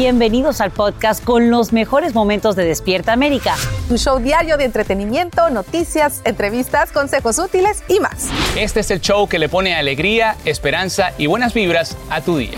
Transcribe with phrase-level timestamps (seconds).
[0.00, 3.56] Bienvenidos al podcast con los mejores momentos de Despierta América.
[3.88, 8.28] Tu show diario de entretenimiento, noticias, entrevistas, consejos útiles y más.
[8.56, 12.56] Este es el show que le pone alegría, esperanza y buenas vibras a tu día.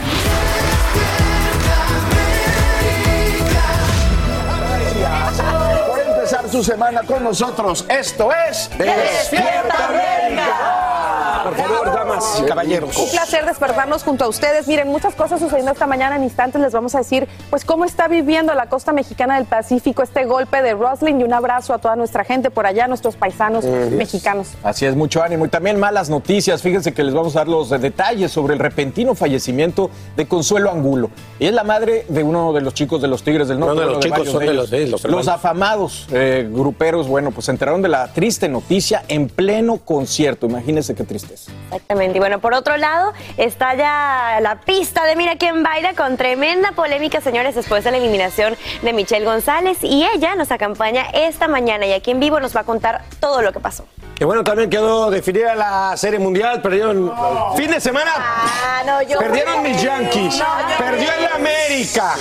[5.89, 11.41] Por empezar su semana con nosotros, esto es ¡Despierta América!
[11.45, 12.97] Por favor, damas y caballeros.
[12.97, 14.67] Un placer despertarnos junto a ustedes.
[14.69, 16.17] Miren, muchas cosas sucediendo esta mañana.
[16.17, 20.03] En instantes les vamos a decir, pues, cómo está viviendo la costa mexicana del Pacífico
[20.03, 23.65] este golpe de Roslyn y un abrazo a toda nuestra gente por allá, nuestros paisanos
[23.65, 24.49] mexicanos.
[24.63, 25.47] Así es, mucho ánimo.
[25.47, 26.63] Y también malas noticias.
[26.63, 31.11] Fíjense que les vamos a dar los detalles sobre el repentino fallecimiento de Consuelo Angulo.
[31.39, 33.75] Ella es la madre de uno de los chicos de los Tigres del Norte.
[33.75, 34.57] No, de los uno chicos, son de ellos.
[34.57, 39.03] los de- los Los afamados eh, gruperos, bueno, pues se enteraron de la triste noticia
[39.09, 40.47] en pleno concierto.
[40.47, 41.51] Imagínense qué tristeza.
[41.71, 42.10] Exactamente.
[42.15, 46.73] Y bueno, por otro lado, está ya la pista de Mira quién baila con tremenda
[46.73, 49.79] polémica, señores, después de la eliminación de Michelle González.
[49.83, 53.43] Y ella nos acompaña esta mañana y aquí en vivo nos va a contar todo
[53.43, 53.85] lo que pasó.
[54.19, 56.61] Y bueno, también quedó definida la Serie Mundial.
[56.61, 57.11] Perdieron
[57.57, 58.11] fin de semana.
[58.17, 59.19] Ah, no, yo.
[59.19, 60.39] Perdieron mis Yankees.
[60.39, 60.45] No,
[60.79, 62.15] Perdió el América.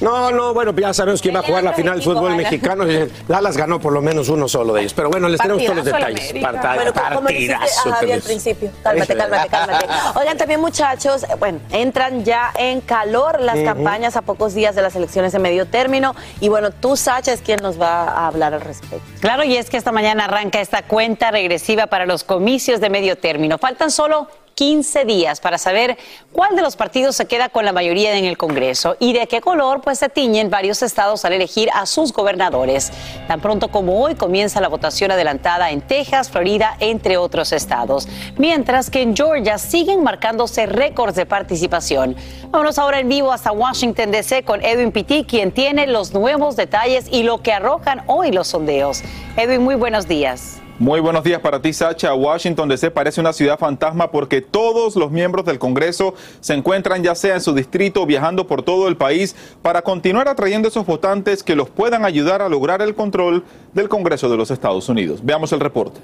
[0.00, 2.84] No, no, bueno, ya sabemos quién va a jugar la final del fútbol mexicano.
[3.28, 4.94] Dallas ganó por lo menos uno solo de ellos.
[4.94, 6.32] Pero bueno, les tenemos todos los detalles.
[6.42, 7.82] Parta- Bueno, partidazo.
[7.90, 8.24] Javi al tenés.
[8.24, 8.70] principio.
[8.82, 9.86] Cálmate, cálmate, cálmate.
[10.14, 14.82] Oigan, también muchachos, eh, bueno, entran ya en calor las campañas a pocos días de
[14.82, 16.14] las elecciones de medio término.
[16.40, 19.06] Y bueno, tú, Sacha, es quien nos va a hablar al respecto.
[19.20, 23.16] Claro, y es que esta mañana arranca esta cuenta regresiva para los comicios de medio
[23.16, 23.58] término.
[23.58, 25.98] Faltan solo 15 días para saber
[26.32, 29.40] cuál de los partidos se queda con la mayoría en el Congreso y de qué
[29.40, 32.92] color pues se tiñen varios estados al elegir a sus gobernadores.
[33.28, 38.08] Tan pronto como hoy comienza la votación adelantada en Texas, Florida, entre otros estados.
[38.36, 42.16] Mientras que en Georgia siguen marcándose récords de participación.
[42.50, 47.06] Vámonos ahora en vivo hasta Washington DC con Edwin Pitti, quien tiene los nuevos detalles
[47.10, 49.02] y lo que arrojan hoy los sondeos.
[49.36, 50.62] Edwin, muy buenos días.
[50.82, 52.12] Muy buenos días para ti, Sacha.
[52.12, 57.14] Washington DC parece una ciudad fantasma porque todos los miembros del Congreso se encuentran ya
[57.14, 61.44] sea en su distrito o viajando por todo el país para continuar atrayendo esos votantes
[61.44, 63.44] que los puedan ayudar a lograr el control
[63.74, 65.20] del Congreso de los Estados Unidos.
[65.22, 66.00] Veamos el reporte.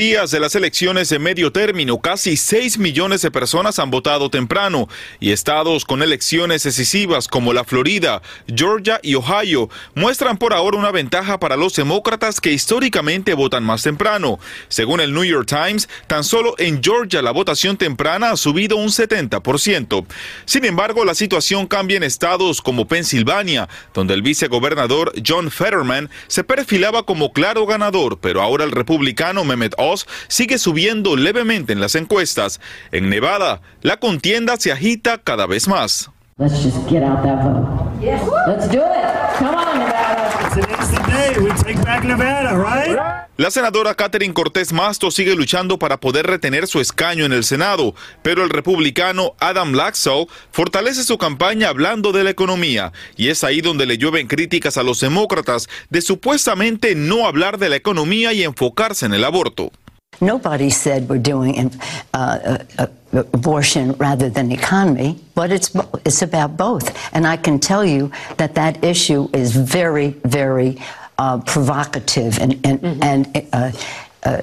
[0.00, 4.88] Días de las elecciones de medio término, casi 6 millones de personas han votado temprano
[5.20, 10.90] y estados con elecciones decisivas como la Florida, Georgia y Ohio muestran por ahora una
[10.90, 14.38] ventaja para los demócratas que históricamente votan más temprano.
[14.68, 18.88] Según el New York Times, tan solo en Georgia la votación temprana ha subido un
[18.88, 20.06] 70%.
[20.46, 26.42] Sin embargo, la situación cambia en estados como Pensilvania, donde el vicegobernador John Fetterman se
[26.42, 29.89] perfilaba como claro ganador, pero ahora el republicano Mehmet Oz
[30.28, 32.60] sigue subiendo levemente en las encuestas.
[32.92, 36.10] En Nevada, la contienda se agita cada vez más.
[36.38, 37.90] Let's just get out that vote.
[38.00, 39.38] Let's do it.
[39.38, 40.54] Come on, Nevada.
[40.54, 42.98] Today's the day we take back Nevada, right?
[43.36, 47.94] La senadora Catherine Cortés Masto sigue luchando para poder retener su escaño en el Senado,
[48.22, 53.62] pero el republicano Adam Laxalt fortalece su campaña hablando de la economía, y es ahí
[53.62, 58.42] donde le llueven críticas a los demócratas de supuestamente no hablar de la economía y
[58.42, 59.72] enfocarse en el aborto.
[60.20, 61.72] Nobody said we're doing
[62.12, 65.74] uh, uh, abortion rather than economy, but it's
[66.04, 67.14] it's about both.
[67.14, 70.78] And I can tell you that that issue is very, very
[71.16, 73.02] uh, provocative and and, mm-hmm.
[73.02, 73.72] and uh,
[74.24, 74.42] uh,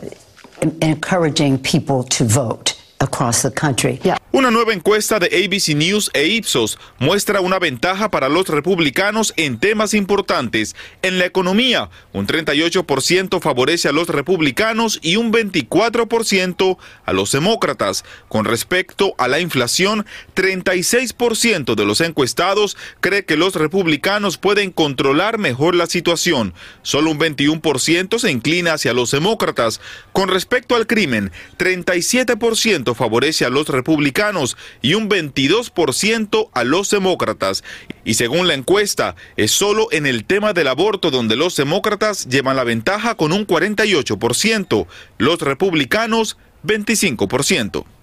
[0.82, 2.77] encouraging people to vote.
[3.00, 4.00] Across the country.
[4.04, 4.18] Yeah.
[4.38, 9.58] Una nueva encuesta de ABC News e Ipsos muestra una ventaja para los republicanos en
[9.58, 10.76] temas importantes.
[11.02, 18.04] En la economía, un 38% favorece a los republicanos y un 24% a los demócratas.
[18.28, 20.06] Con respecto a la inflación,
[20.36, 26.54] 36% de los encuestados cree que los republicanos pueden controlar mejor la situación.
[26.84, 29.82] Solo un 21% se inclina hacia los demócratas.
[30.14, 37.64] Con respecto al crimen, 37% favorece a los republicanos y un 22% a los demócratas.
[38.04, 42.56] Y según la encuesta, es solo en el tema del aborto donde los demócratas llevan
[42.56, 44.88] la ventaja con un 48%,
[45.18, 47.97] los republicanos 25%.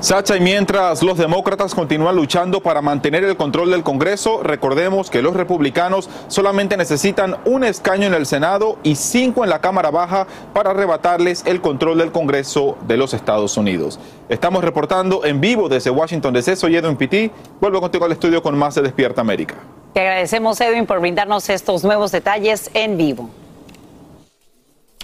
[0.00, 5.22] Sacha, y mientras los demócratas continúan luchando para mantener el control del Congreso, recordemos que
[5.22, 10.26] los republicanos solamente necesitan un escaño en el Senado y cinco en la Cámara Baja
[10.52, 13.98] para arrebatarles el control del Congreso de los Estados Unidos.
[14.28, 16.56] Estamos reportando en vivo desde Washington DC.
[16.56, 17.30] Soy Edwin Pitti.
[17.58, 19.54] Vuelvo contigo al estudio con más de Despierta América.
[19.94, 23.30] Te agradecemos, Edwin, por brindarnos estos nuevos detalles en vivo.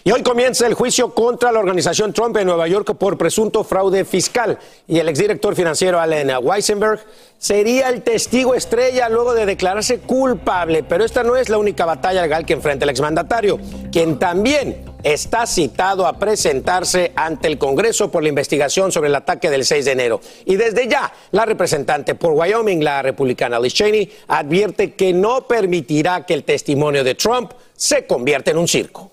[0.05, 4.05] Y hoy comienza el juicio contra la organización Trump en Nueva York por presunto fraude
[4.05, 4.59] fiscal.
[4.89, 6.99] Y el exdirector financiero Allen Weisenberg
[7.39, 10.83] sería el testigo estrella luego de declararse culpable.
[10.83, 13.61] Pero esta no es la única batalla legal que enfrenta el exmandatario,
[13.93, 19.51] quien también está citado a presentarse ante el Congreso por la investigación sobre el ataque
[19.51, 20.21] del 6 de enero.
[20.45, 26.27] Y desde ya, la representante por Wyoming, la republicana Liz Cheney, advierte que no permitirá
[26.27, 29.13] que el testimonio de Trump se convierta en un circo.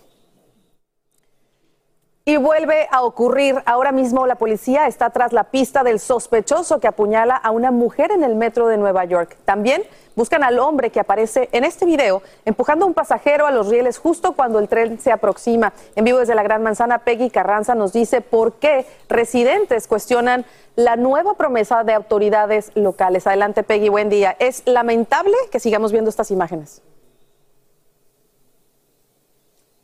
[2.30, 3.56] Y vuelve a ocurrir.
[3.66, 8.12] Ahora mismo la policía está tras la pista del sospechoso que apuñala a una mujer
[8.12, 9.36] en el metro de Nueva York.
[9.46, 9.82] También
[10.16, 13.98] buscan al hombre que aparece en este video empujando a un pasajero a los rieles
[13.98, 15.74] justo cuando el tren se aproxima.
[15.96, 20.46] En vivo desde la Gran Manzana, Peggy Carranza nos dice por qué residentes cuestionan
[20.76, 23.26] la nueva promesa de autoridades locales.
[23.26, 24.36] Adelante, Peggy, buen día.
[24.38, 26.84] Es lamentable que sigamos viendo estas imágenes.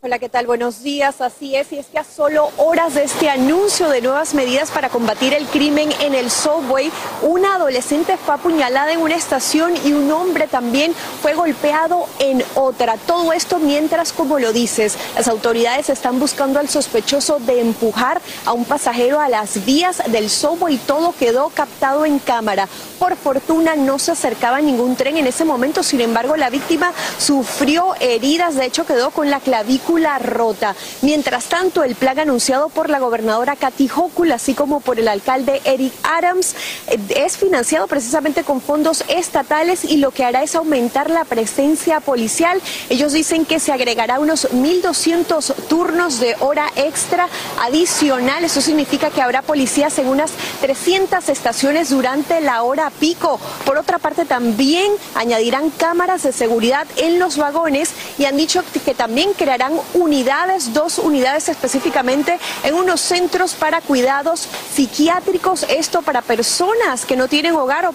[0.05, 0.45] Hola, ¿qué tal?
[0.45, 1.19] Buenos días.
[1.19, 4.89] Así es, y es que a solo horas de este anuncio de nuevas medidas para
[4.89, 6.91] combatir el crimen en el subway,
[7.23, 10.93] una adolescente fue apuñalada en una estación y un hombre también
[11.23, 12.97] fue golpeado en otra.
[12.97, 18.53] Todo esto mientras, como lo dices, las autoridades están buscando al sospechoso de empujar a
[18.53, 22.69] un pasajero a las vías del subway todo quedó captado en cámara.
[22.99, 27.95] Por fortuna no se acercaba ningún tren en ese momento, sin embargo la víctima sufrió
[27.99, 30.75] heridas, de hecho quedó con la clavícula rota.
[31.01, 35.61] Mientras tanto, el plan anunciado por la gobernadora Kathy Hochul, así como por el alcalde
[35.63, 36.55] Eric Adams,
[36.87, 41.99] eh, es financiado precisamente con fondos estatales y lo que hará es aumentar la presencia
[41.99, 42.61] policial.
[42.89, 47.29] Ellos dicen que se agregará unos 1.200 turnos de hora extra
[47.61, 48.43] adicional.
[48.43, 50.31] Eso significa que habrá policías en unas
[50.61, 53.39] 300 estaciones durante la hora pico.
[53.65, 58.93] Por otra parte, también añadirán cámaras de seguridad en los vagones y han dicho que
[58.93, 67.05] también crearán unidades, dos unidades específicamente en unos centros para cuidados psiquiátricos, esto para personas
[67.05, 67.93] que no tienen hogar o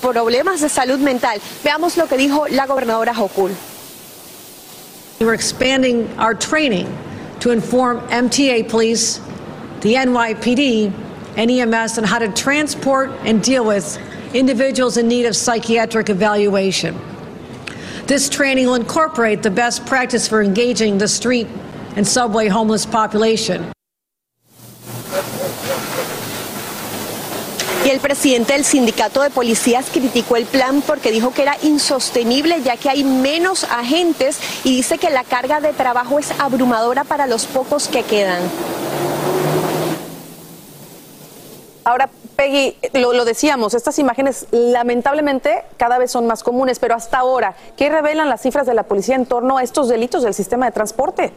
[0.00, 1.40] problemas de salud mental.
[1.64, 3.50] Veamos lo que dijo la gobernadora Hokul.
[5.20, 6.86] We're expanding our training
[7.40, 9.20] to inform MTA police,
[9.82, 10.92] the NYPD,
[11.36, 13.98] and EMS on how to transport and deal with
[14.34, 16.98] individuals in need of psychiatric evaluation.
[18.10, 21.46] This training will incorporate the best practice for engaging the street
[21.94, 23.70] and subway homeless population.
[27.84, 32.60] Y el presidente del sindicato de policías criticó el plan porque dijo que era insostenible
[32.64, 37.28] ya que hay menos agentes y dice que la carga de trabajo es abrumadora para
[37.28, 38.42] los pocos que quedan.
[41.84, 47.54] Ahora, Peggy, lo, decíamos, estas imágenes lamentablemente cada vez son más comunes, pero hasta ahora,
[47.76, 50.72] ¿qué revelan las cifras de la policía en torno a estos delitos del sistema de
[50.72, 51.34] transporte?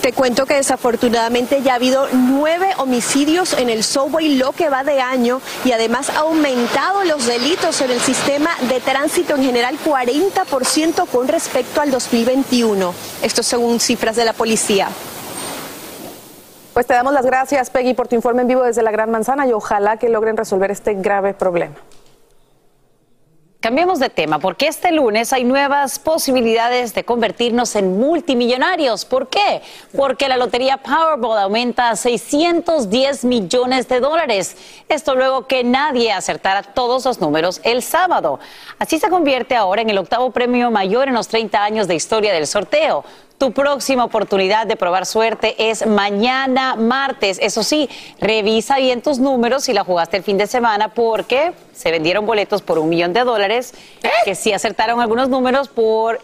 [0.00, 4.82] Te cuento que desafortunadamente ya ha habido nueve homicidios en el subway lo que va
[4.82, 9.78] de año y además ha aumentado los delitos en el sistema de tránsito en general
[9.78, 12.92] 40% con respecto al 2021.
[13.22, 14.88] Esto según cifras de la policía.
[16.72, 19.46] Pues te damos las gracias, Peggy, por tu informe en vivo desde la Gran Manzana
[19.46, 21.74] y ojalá que logren resolver este grave problema.
[23.60, 29.04] Cambiemos de tema porque este lunes hay nuevas posibilidades de convertirnos en multimillonarios.
[29.04, 29.62] ¿Por qué?
[29.96, 34.56] Porque la lotería Powerball aumenta a 610 millones de dólares.
[34.88, 38.40] Esto luego que nadie acertara todos los números el sábado.
[38.80, 42.32] Así se convierte ahora en el octavo premio mayor en los 30 años de historia
[42.32, 43.04] del sorteo.
[43.42, 47.40] Tu próxima oportunidad de probar suerte es mañana martes.
[47.42, 51.90] Eso sí, revisa bien tus números si la jugaste el fin de semana porque se
[51.90, 53.74] vendieron boletos por un millón de dólares
[54.24, 56.20] que sí acertaron algunos números por,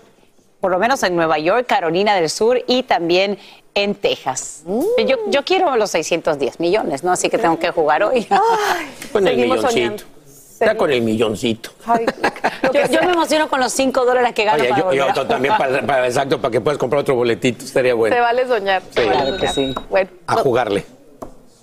[0.60, 3.36] por lo menos en Nueva York, Carolina del Sur y también
[3.74, 4.62] en Texas.
[5.04, 7.10] Yo, yo quiero los 610 millones, ¿no?
[7.10, 8.28] Así que tengo que jugar hoy.
[9.12, 9.70] Con el milloncito.
[9.70, 10.17] soñando.
[10.60, 11.70] Está con el milloncito.
[12.74, 15.54] Yo, yo me emociono con los 5 dólares que gano Oye, para yo, yo también,
[15.56, 18.14] para, para- exacto, para que puedas comprar otro boletito, estaría bueno.
[18.16, 18.82] Se vale soñar.
[18.90, 19.04] Sí.
[19.04, 19.74] vale Claro que soñar.
[19.88, 20.84] Bueno, A jugarle.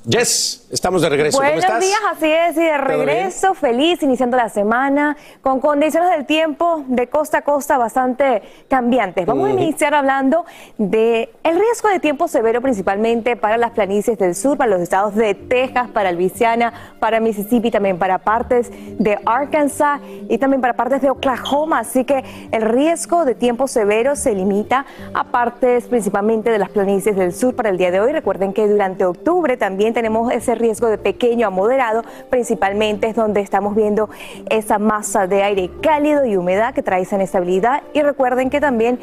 [0.10, 1.38] Jess, estamos de regreso.
[1.38, 1.82] ¿Cómo Buenos estás?
[1.82, 7.08] días, así es, y de regreso, feliz, iniciando la semana, con condiciones del tiempo de
[7.08, 9.26] costa a costa bastante cambiantes.
[9.26, 10.46] Vamos a iniciar hablando
[10.78, 15.16] de el riesgo de tiempo severo principalmente para las planicies del sur, para los estados
[15.16, 21.02] de Texas, para Luisiana, para Mississippi, también para partes de Arkansas y también para partes
[21.02, 21.80] de Oklahoma.
[21.80, 27.16] Así que el riesgo de tiempo severo se limita a partes principalmente de las planicies
[27.16, 28.12] del sur para el día de hoy.
[28.12, 33.42] Recuerden que durante octubre también tenemos ese riesgo de pequeño a moderado, principalmente es donde
[33.42, 34.10] estamos viendo
[34.50, 37.84] esa masa de aire cálido y humedad que trae esa inestabilidad.
[37.94, 39.00] Y recuerden que también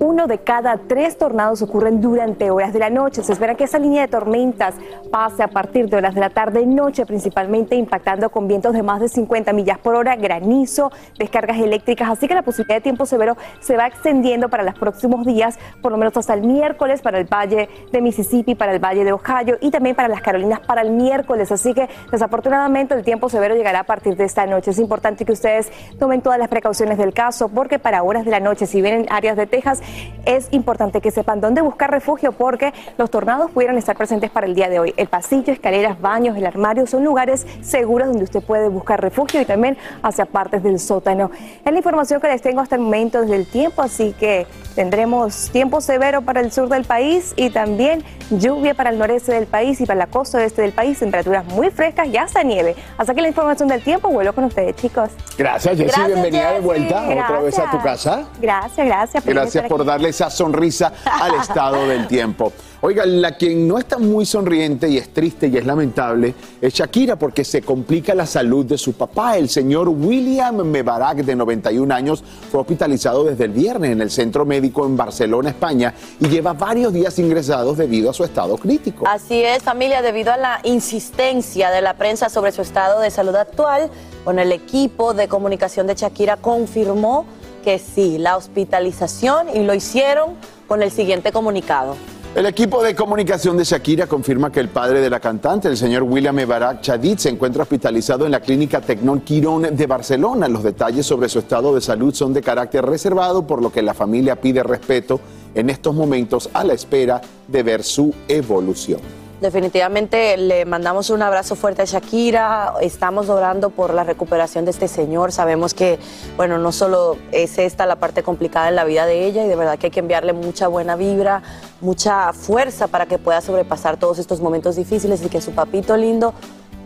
[0.00, 3.22] uno de cada tres tornados ocurren durante horas de la noche.
[3.22, 4.74] Se espera que esa línea de tormentas
[5.10, 8.82] pase a partir de horas de la tarde y noche, principalmente impactando con vientos de
[8.82, 12.08] más de 50 millas por hora, granizo, descargas eléctricas.
[12.10, 15.92] Así que la posibilidad de tiempo severo se va extendiendo para los próximos días, por
[15.92, 19.58] lo menos hasta el miércoles para el valle de Mississippi, para el valle de Ohio
[19.60, 21.52] y también para las Carolinas para el miércoles.
[21.52, 24.72] Así que desafortunadamente el tiempo severo llegará a partir de esta noche.
[24.72, 28.40] Es importante que ustedes tomen todas las precauciones del caso porque para horas de la
[28.40, 29.82] noche, si vienen áreas de Texas,
[30.26, 34.54] es importante que sepan dónde buscar refugio porque los tornados pudieran estar presentes para el
[34.54, 34.94] día de hoy.
[34.96, 39.44] El pasillo, escaleras, baños, el armario son lugares seguros donde usted puede buscar refugio y
[39.44, 41.30] también hacia partes del sótano.
[41.64, 45.50] Es la información que les tengo hasta el momento desde el tiempo, así que tendremos
[45.50, 49.80] tiempo severo para el sur del país y también lluvia para el noreste del país
[49.80, 52.74] y para la costa oeste del país, temperaturas muy frescas y hasta nieve.
[52.98, 55.10] Hasta que la información del tiempo vuelvo con ustedes, chicos.
[55.36, 56.00] Gracias, Jessy.
[56.06, 58.24] Bienvenida de vuelta otra vez a tu casa.
[58.40, 59.24] Gracias, gracias.
[59.24, 62.52] de Gracias por darle esa sonrisa al estado del tiempo.
[62.80, 67.16] Oiga, la quien no está muy sonriente y es triste y es lamentable es Shakira
[67.16, 69.36] porque se complica la salud de su papá.
[69.36, 74.44] El señor William Mebarak, de 91 años, fue hospitalizado desde el viernes en el centro
[74.44, 79.08] médico en Barcelona, España, y lleva varios días ingresados debido a su estado crítico.
[79.08, 83.34] Así es, familia, debido a la insistencia de la prensa sobre su estado de salud
[83.34, 83.90] actual,
[84.24, 87.26] bueno, el equipo de comunicación de Shakira confirmó
[87.64, 90.34] que sí, la hospitalización y lo hicieron
[90.68, 91.96] con el siguiente comunicado.
[92.34, 96.02] El equipo de comunicación de Shakira confirma que el padre de la cantante, el señor
[96.02, 100.48] William Mebarak Chadid, se encuentra hospitalizado en la clínica Tecnón Quirón de Barcelona.
[100.48, 103.94] Los detalles sobre su estado de salud son de carácter reservado, por lo que la
[103.94, 105.20] familia pide respeto
[105.54, 109.23] en estos momentos a la espera de ver su evolución.
[109.40, 114.86] Definitivamente le mandamos un abrazo fuerte a Shakira, estamos orando por la recuperación de este
[114.88, 115.98] señor, sabemos que,
[116.36, 119.56] bueno, no solo es esta la parte complicada en la vida de ella y de
[119.56, 121.42] verdad que hay que enviarle mucha buena vibra,
[121.80, 126.32] mucha fuerza para que pueda sobrepasar todos estos momentos difíciles y que su papito lindo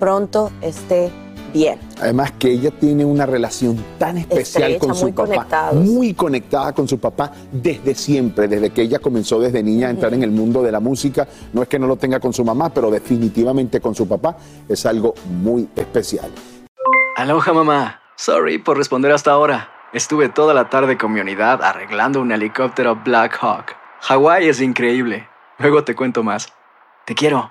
[0.00, 1.12] pronto esté
[1.52, 1.78] bien.
[2.00, 5.84] Además que ella tiene una relación tan especial Estrecha, con su muy papá, conectados.
[5.84, 10.14] muy conectada con su papá desde siempre, desde que ella comenzó desde niña a entrar
[10.14, 11.26] en el mundo de la música.
[11.52, 14.36] No es que no lo tenga con su mamá, pero definitivamente con su papá
[14.68, 16.30] es algo muy especial.
[17.16, 18.00] Aloha mamá.
[18.16, 19.70] Sorry por responder hasta ahora.
[19.92, 23.74] Estuve toda la tarde con mi unidad arreglando un helicóptero Black Hawk.
[24.00, 25.28] Hawái es increíble.
[25.58, 26.52] Luego te cuento más.
[27.06, 27.50] Te quiero.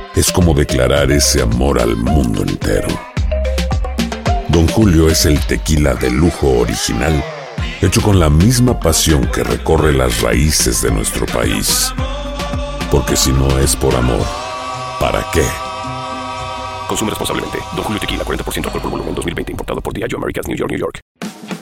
[0.15, 2.87] es como declarar ese amor al mundo entero.
[4.49, 7.23] Don Julio es el tequila de lujo original,
[7.81, 11.93] hecho con la misma pasión que recorre las raíces de nuestro país.
[12.91, 14.25] Porque si no es por amor,
[14.99, 15.45] ¿para qué?
[16.87, 17.59] Consume responsablemente.
[17.73, 19.53] Don Julio Tequila, 40% alcohol por volumen, 2020.
[19.53, 20.99] Importado por Diageo Americas, New York, New York.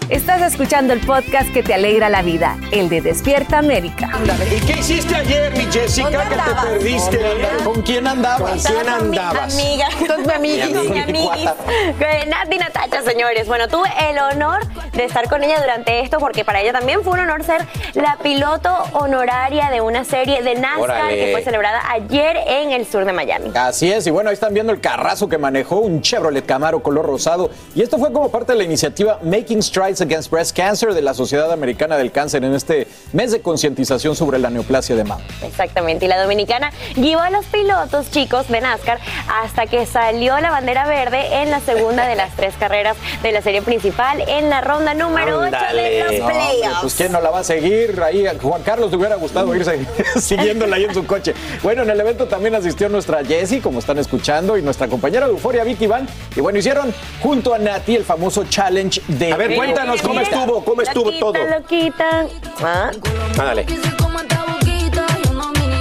[0.09, 4.09] Estás escuchando el podcast que te alegra la vida, el de Despierta América.
[4.51, 7.19] ¿Y qué hiciste ayer, mi Jessica, que te perdiste?
[7.63, 8.63] ¿Con quién andabas?
[8.63, 9.53] ¿Con quién andabas?
[9.53, 9.87] Amiga.
[10.07, 10.89] Con mi amiguis.
[10.89, 11.49] Mi amiguis.
[11.51, 13.47] Con Nati Natacha, señores.
[13.47, 17.13] Bueno, tuve el honor de estar con ella durante esto porque para ella también fue
[17.13, 21.15] un honor ser la piloto honoraria de una serie de NASCAR Órale.
[21.17, 23.51] que fue celebrada ayer en el sur de Miami.
[23.53, 27.05] Así es, y bueno, ahí están viendo el carrazo que manejó un Chevrolet Camaro color
[27.05, 27.51] rosado.
[27.75, 31.13] Y esto fue como parte de la iniciativa Making Strides Against Breast Cancer de la
[31.13, 35.23] Sociedad Americana del Cáncer en este mes de concientización sobre la neoplasia de mama.
[35.43, 38.99] Exactamente, y la dominicana guió a los pilotos chicos de NASCAR
[39.43, 43.41] hasta que salió la bandera verde en la segunda de las tres carreras de la
[43.41, 46.77] serie principal en la ronda número 8 de los No, playoffs.
[46.81, 48.25] pues quién no la va a seguir ahí.
[48.41, 49.79] Juan Carlos le hubiera gustado irse
[50.19, 51.33] siguiéndola ahí en su coche.
[51.63, 55.31] Bueno, en el evento también asistió nuestra Jessie, como están escuchando, y nuestra compañera de
[55.33, 56.07] Euforia, Vicky Van.
[56.35, 59.31] Y bueno, hicieron junto a Nati el famoso challenge de.
[59.33, 61.33] A ver, cuéntanos cómo estuvo, cómo estuvo todo.
[61.33, 62.27] Lo quitan.
[62.61, 62.91] ¿Ah?
[63.37, 63.65] Ándale.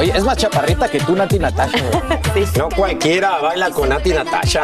[0.01, 1.79] Oye, es más chaparrita que tú, Nati Natasha.
[2.57, 4.63] No cualquiera baila con Nati Natasha,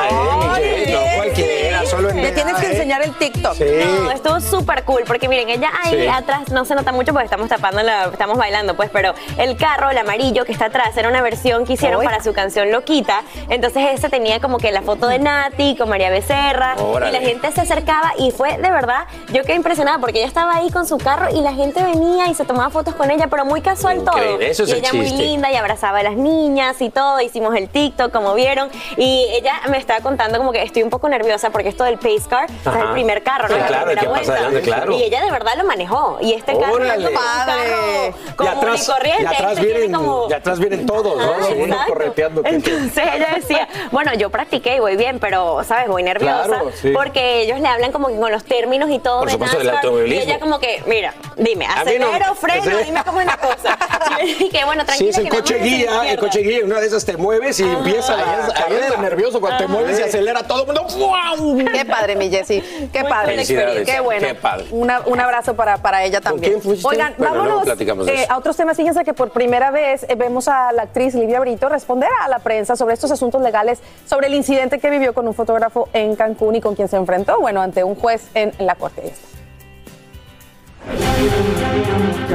[0.61, 0.93] ¿eh?
[0.93, 3.55] No cualquiera, solo en Me tienes que enseñar el TikTok.
[3.55, 3.65] Sí.
[3.85, 6.07] No, estuvo súper cool porque miren, ella ahí Sí.
[6.07, 9.91] atrás no se nota mucho porque estamos tapando, la, estamos bailando, pues, pero el carro,
[9.91, 13.23] el amarillo que está atrás, era una versión que hicieron para su canción Loquita.
[13.49, 17.17] Entonces ese tenía como que la foto de Nati con María Becerra Órale.
[17.19, 20.55] y la gente se acercaba y fue de verdad, yo quedé impresionada porque ella estaba
[20.57, 23.45] ahí con su carro y la gente venía y se tomaba fotos con ella, pero
[23.45, 24.17] muy casual todo.
[24.17, 25.24] Increíble, eso es y el ella muy chiste.
[25.25, 29.61] Linda y abrazaba a las niñas y todo, hicimos el TikTok como vieron y ella
[29.69, 32.63] me estaba contando como que estoy un poco nerviosa porque esto del pace car, o
[32.63, 32.83] sea, Ajá.
[32.83, 33.55] el primer carro, ¿no?
[33.55, 34.93] Sí, La claro, que pasa adelante, claro.
[34.93, 37.05] Y ella de verdad lo manejó y este carro Órale.
[37.05, 37.71] es como un Padre.
[37.71, 40.87] carro común Y atrás, y corriente, y atrás este tiene vienen, como- y atrás vienen
[40.87, 41.49] todos, Ah, ¿no?
[41.57, 41.93] Uno exacto.
[41.93, 42.43] correteando.
[42.43, 45.89] que- Entonces ella decía, bueno, yo practiqué y voy bien, pero, ¿sabes?
[45.89, 46.91] Voy nerviosa Claro, sí.
[46.91, 50.13] porque ellos le hablan como que con los términos y todo Por de supuesto, del
[50.13, 53.37] y ella como que, mira, dime, A mí no- acelero, freno, dime cómo es la
[53.37, 53.79] cosa.
[54.23, 57.17] Y dije, bueno, tranquila es el coche guía, el coche guía, una de esas te
[57.17, 60.67] mueves y empieza Ahí la ahí es nervioso cuando te mueves y acelera todo el
[60.67, 60.87] mundo.
[60.97, 61.65] ¡Wow!
[61.73, 62.63] Qué padre, mi Jessie.
[62.93, 63.85] Qué Muy padre.
[63.85, 64.27] Qué bueno.
[64.27, 64.67] Qué padre.
[64.71, 66.53] Una- un abrazo para, para ella también.
[66.53, 66.87] quién fuiste?
[66.87, 68.77] Oigan, Bueno, vámonos eh, a otros temas.
[68.77, 72.39] Fíjense que por primera vez eh, vemos a la actriz Livia Brito responder a la
[72.39, 76.57] prensa sobre estos asuntos legales, sobre el incidente que vivió con un fotógrafo en Cancún
[76.57, 79.13] y con quien se enfrentó, bueno, ante un juez en, en la corte.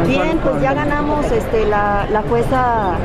[0.08, 2.96] Bien, pues ya ganamos, este, la, la jueza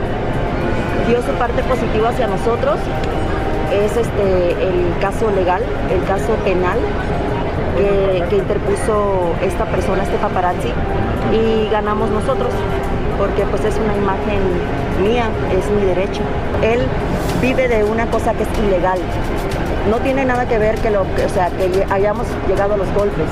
[1.07, 2.79] dio su parte positiva hacia nosotros,
[3.73, 6.79] es este, el caso legal, el caso penal
[7.77, 10.73] que, que interpuso esta persona, este paparazzi,
[11.33, 12.51] y ganamos nosotros,
[13.19, 14.41] porque pues es una imagen
[15.03, 16.23] mía, es mi derecho.
[16.63, 16.81] Él
[17.43, 18.99] vive de una cosa que es ilegal,
[19.91, 22.93] no tiene nada que ver que, lo, que- o sea, que hayamos llegado a los
[22.95, 23.27] golpes.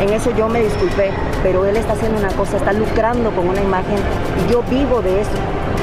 [0.00, 1.10] En eso yo me disculpé,
[1.42, 3.96] pero él está haciendo una cosa, está lucrando con una imagen
[4.46, 5.30] y yo vivo de eso.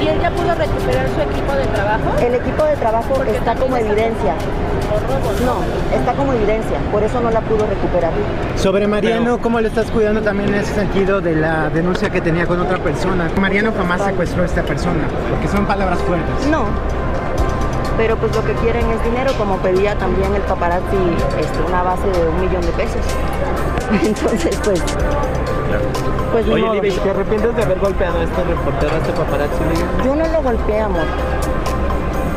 [0.00, 2.02] ¿Y él ya pudo recuperar su equipo de trabajo?
[2.20, 4.34] El equipo de trabajo está como evidencia.
[5.44, 5.56] No,
[5.96, 8.12] está como evidencia, por eso no la pudo recuperar.
[8.56, 12.46] Sobre Mariano, ¿cómo le estás cuidando también en ese sentido de la denuncia que tenía
[12.46, 13.28] con otra persona?
[13.40, 16.46] Mariano jamás secuestró a esta persona, porque son palabras fuertes.
[16.48, 16.64] No,
[17.96, 20.96] pero pues lo que quieren es dinero, como pedía también el paparazzi
[21.38, 23.00] este, una base de un millón de pesos.
[24.04, 24.82] Entonces, pues,
[26.32, 26.74] pues Oye, modo.
[26.74, 29.64] Libby, ¿te arrepientes de haber golpeado a este reportero, a este paparazzi?
[29.64, 30.04] Libby?
[30.04, 31.04] Yo no lo golpeé, amor.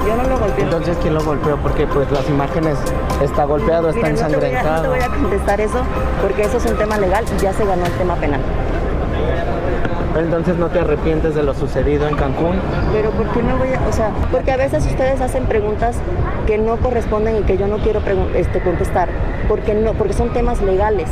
[0.05, 0.63] Yo no lo golpeé.
[0.63, 1.57] Entonces, ¿quién lo golpeó?
[1.57, 2.77] Porque pues las imágenes
[3.21, 4.89] está golpeado, está Mira, no te, voy a, no te ensangrentado.
[4.89, 5.81] voy a contestar eso
[6.21, 8.39] porque eso es un tema legal y ya se ganó el tema penal.
[10.19, 12.55] Entonces, ¿no te arrepientes de lo sucedido en Cancún?
[12.91, 15.97] Pero ¿por qué no voy a, o sea, porque a veces ustedes hacen preguntas
[16.47, 18.01] que no corresponden y que yo no quiero
[18.35, 19.09] este, contestar,
[19.47, 21.09] porque no, porque son temas legales.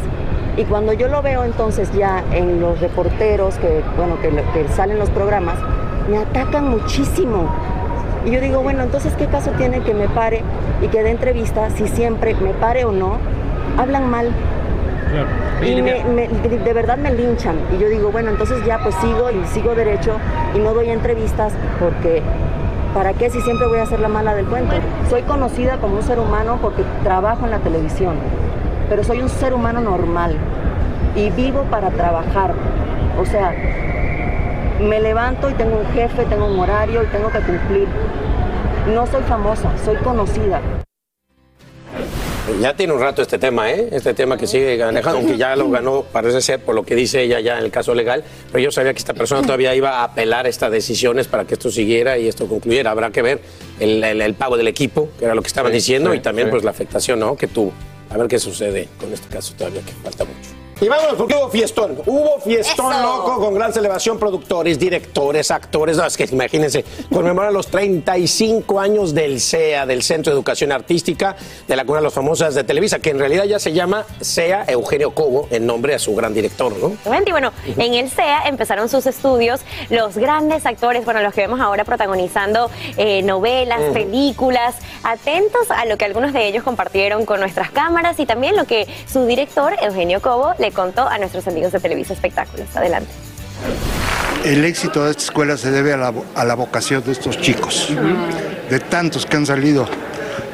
[0.58, 4.98] Y cuando yo lo veo entonces ya en los reporteros que, bueno, que, que salen
[4.98, 5.56] los programas,
[6.10, 7.50] me atacan muchísimo.
[8.26, 10.41] Y yo digo, bueno, entonces ¿qué caso tiene que me pare
[10.82, 13.18] y que dé entrevista si siempre, me pare o no,
[13.78, 14.32] hablan mal?
[15.63, 17.56] Y me- me- de, de verdad me linchan.
[17.76, 20.18] Y yo digo, bueno, entonces ya pues sigo y sigo derecho
[20.54, 22.22] y no doy entrevistas porque
[22.94, 24.76] ¿para qué si siempre voy a ser la mala del cuento?
[25.10, 28.15] Soy conocida como un ser humano porque trabajo en la televisión,
[28.89, 30.36] pero soy un ser humano normal
[31.15, 32.54] y vivo para trabajar.
[33.20, 33.54] O sea,
[34.82, 37.88] me levanto y tengo un jefe, tengo un horario y tengo que cumplir.
[38.94, 40.60] No soy famosa, soy conocida.
[42.62, 43.90] Ya tiene un rato este tema, ¿eh?
[43.92, 47.22] Este tema que sigue manejando, aunque ya lo ganó, parece ser, por lo que dice
[47.24, 48.24] ella ya en el caso legal.
[48.52, 51.72] Pero yo sabía que esta persona todavía iba a apelar estas decisiones para que esto
[51.72, 52.92] siguiera y esto concluyera.
[52.92, 53.42] Habrá que ver
[53.80, 56.20] el, el- el pago del equipo, que era lo que estaban Sí, diciendo, sí, y
[56.22, 56.52] también sí.
[56.52, 57.36] pues la afectación ¿no?
[57.36, 57.74] que tuvo.
[58.12, 60.55] A ver qué sucede con este caso todavía, que falta mucho.
[60.82, 61.98] Y vámonos, porque hubo fiestón.
[62.06, 63.02] Hubo fiestón Eso.
[63.02, 64.20] loco con gran celebración.
[64.20, 65.96] Productores, directores, actores.
[65.96, 71.38] No, es que imagínense, conmemoran los 35 años del CEA, del Centro de Educación Artística,
[71.68, 74.66] de la Cuna de los Famosas de Televisa, que en realidad ya se llama CEA
[74.68, 76.92] Eugenio Cobo, en nombre a su gran director, ¿no?
[77.26, 81.60] Y bueno, en el CEA empezaron sus estudios los grandes actores, bueno, los que vemos
[81.60, 87.72] ahora protagonizando eh, novelas, películas, atentos a lo que algunos de ellos compartieron con nuestras
[87.72, 91.80] cámaras y también lo que su director, Eugenio Cobo, le contó a nuestros amigos de
[91.80, 92.75] Televisa Espectáculos.
[92.75, 93.12] Adelante.
[94.43, 97.89] El éxito de esta escuela se debe a la, a la vocación de estos chicos,
[98.69, 99.88] de tantos que han salido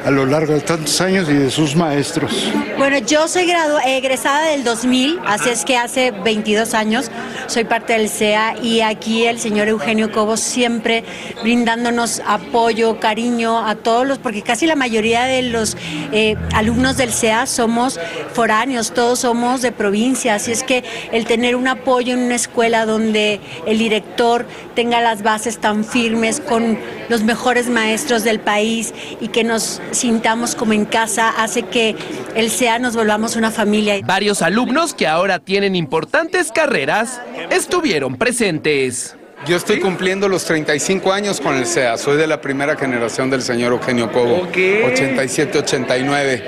[0.04, 2.32] a lo largo de tantos años y de sus maestros.
[2.78, 7.10] Bueno, yo soy gradu- egresada del 2000, así es que hace 22 años
[7.46, 11.04] soy parte del CEA y aquí el señor Eugenio Cobos siempre
[11.42, 15.76] brindándonos apoyo, cariño a todos los, porque casi la mayoría de los
[16.12, 18.00] eh, alumnos del CEA somos
[18.32, 22.86] foráneos, todos somos de provincia, así es que el tener un apoyo en una escuela
[22.86, 29.28] donde el director tenga las bases tan firmes con los mejores maestros del país y
[29.28, 31.96] que nos sintamos como en casa hace que
[32.34, 33.98] el SEA nos volvamos una familia.
[34.04, 39.16] Varios alumnos que ahora tienen importantes carreras estuvieron presentes.
[39.46, 41.98] Yo estoy cumpliendo los 35 años con el SEA.
[41.98, 44.46] Soy de la primera generación del señor Eugenio Cobo.
[44.46, 46.42] 87-89.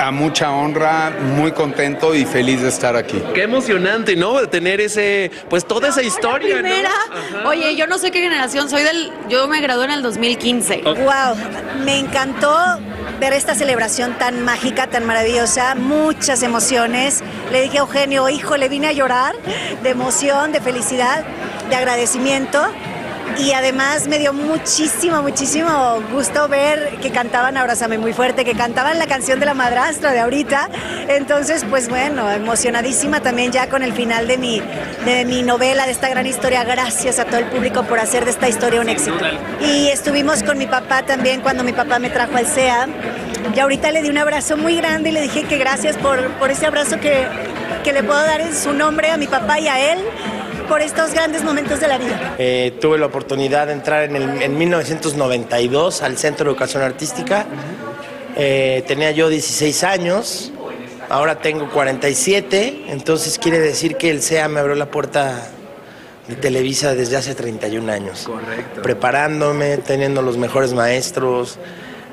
[0.00, 3.22] A mucha honra, muy contento y feliz de estar aquí.
[3.34, 4.40] Qué emocionante, ¿no?
[4.40, 6.62] De tener ese, pues toda esa historia, ¿no?
[6.62, 6.90] primera.
[7.44, 9.12] Oye, yo no sé qué generación soy del.
[9.28, 10.82] Yo me gradué en el 2015.
[10.84, 11.36] Wow,
[11.84, 12.78] me encantó
[13.20, 17.22] ver esta celebración tan mágica, tan maravillosa, muchas emociones.
[17.52, 19.34] Le dije a Eugenio, hijo, le vine a llorar
[19.82, 21.24] de emoción, de felicidad,
[21.68, 22.66] de agradecimiento.
[23.38, 28.98] Y además me dio muchísimo, muchísimo gusto ver que cantaban Abrázame muy fuerte, que cantaban
[28.98, 30.68] la canción de la madrastra de ahorita.
[31.08, 34.62] Entonces, pues bueno, emocionadísima también ya con el final de mi,
[35.04, 36.64] de mi novela, de esta gran historia.
[36.64, 39.18] Gracias a todo el público por hacer de esta historia un éxito.
[39.60, 42.88] Y estuvimos con mi papá también cuando mi papá me trajo al SEA.
[43.54, 46.50] Y ahorita le di un abrazo muy grande y le dije que gracias por, por
[46.50, 47.26] ese abrazo que,
[47.82, 49.98] que le puedo dar en su nombre a mi papá y a él
[50.70, 52.36] por estos grandes momentos de la vida.
[52.38, 57.44] Eh, tuve la oportunidad de entrar en, el- en 1992 al Centro de Educación Artística.
[58.36, 60.52] Eh, tenía yo 16 años,
[61.08, 65.48] ahora tengo 47, entonces quiere decir que el SEA me abrió la puerta
[66.28, 68.22] de Televisa desde hace 31 años.
[68.26, 68.82] Correcto.
[68.82, 71.58] Preparándome, teniendo los mejores maestros,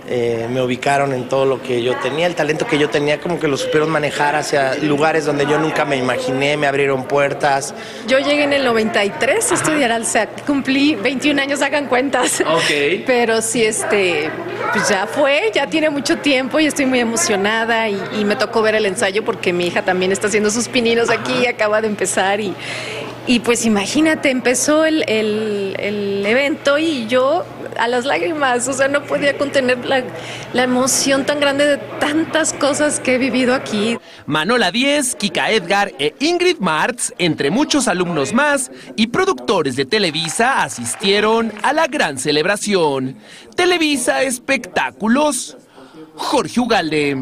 [0.10, 3.40] eh, me ubicaron en todo lo que yo tenía, el talento que yo tenía, como
[3.40, 7.74] que lo supieron manejar hacia lugares donde yo nunca me imaginé, me abrieron puertas.
[8.08, 10.46] Yo llegué en el 93 a estudiar al SEAT.
[10.46, 12.42] Cumplí 21 años, hagan cuentas.
[12.42, 13.04] Ok.
[13.06, 14.30] Pero sí, este,
[14.74, 18.62] pues ya fue, ya tiene mucho tiempo y estoy muy emocionada y, y me tocó
[18.62, 22.40] ver el ensayo porque mi hija también está haciendo sus pininos aquí, acaba de empezar
[22.40, 22.54] y,
[23.28, 27.44] y pues imagínate, empezó el, el- el evento y yo
[27.78, 30.04] a las lágrimas, o sea, no podía contener la,
[30.54, 33.98] la emoción tan grande de tantas cosas que he vivido aquí.
[34.26, 40.64] Manola Díez, Kika Edgar e Ingrid Martz, entre muchos alumnos más y productores de Televisa,
[40.64, 43.18] asistieron a la gran celebración.
[43.56, 45.58] Televisa Espectáculos,
[46.16, 47.18] Jorge Ugalde.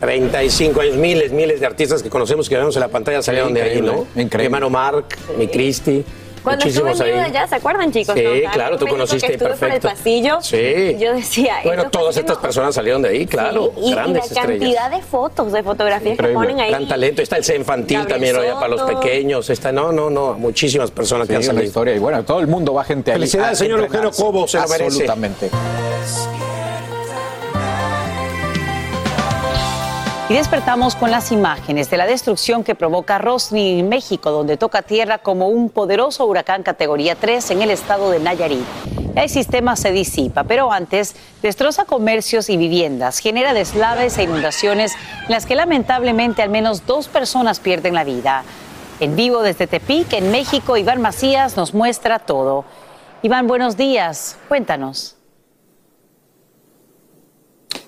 [0.00, 3.62] 35 años, miles, miles de artistas que conocemos que vemos en la pantalla salieron de
[3.62, 4.06] ahí, ¿no?
[4.16, 4.38] Increíble, increíble.
[4.38, 5.06] Mi hermano Mark,
[5.38, 6.04] mi Cristi,
[6.42, 7.12] Cuando estuve muchísimos en ahí.
[7.30, 8.14] Viuda ya, ¿se acuerdan, chicos?
[8.16, 8.50] Sí, no?
[8.52, 9.80] Claro, tú conociste que estuve perfecto.
[9.82, 10.96] por el pasillo, Sí.
[10.98, 11.56] yo decía...
[11.64, 14.46] Bueno, todas estas personas salieron de ahí, claro, Sí, y, y la estrellas.
[14.46, 16.70] cantidad de fotos, de fotografías que ponen ahí.
[16.70, 17.22] Gran talento.
[17.22, 18.36] Está el C infantil Gabriel también.
[18.54, 19.00] Ya para los Soto.
[19.00, 19.50] pequeños.
[19.50, 21.64] Está, no, no, no, muchísimas personas que han la salido.
[21.64, 21.94] historia.
[21.94, 23.18] Y bueno, todo el mundo va gente ahí.
[23.18, 24.22] Felicidades, a señor Eugenio entrenarse.
[24.22, 24.84] Cobo, se lo merece.
[24.84, 25.50] Absolutamente.
[30.32, 34.80] Y despertamos con las imágenes de la destrucción que provoca Roslin en México, donde toca
[34.80, 38.64] tierra como un poderoso huracán categoría 3 en el estado de Nayarit.
[39.14, 44.94] El sistema se disipa, pero antes destroza comercios y viviendas, genera deslaves e inundaciones
[45.26, 48.42] en las que lamentablemente al menos dos personas pierden la vida.
[49.00, 52.64] En vivo desde Tepic, en México, Iván Macías nos muestra todo.
[53.20, 54.38] Iván, buenos días.
[54.48, 55.14] Cuéntanos.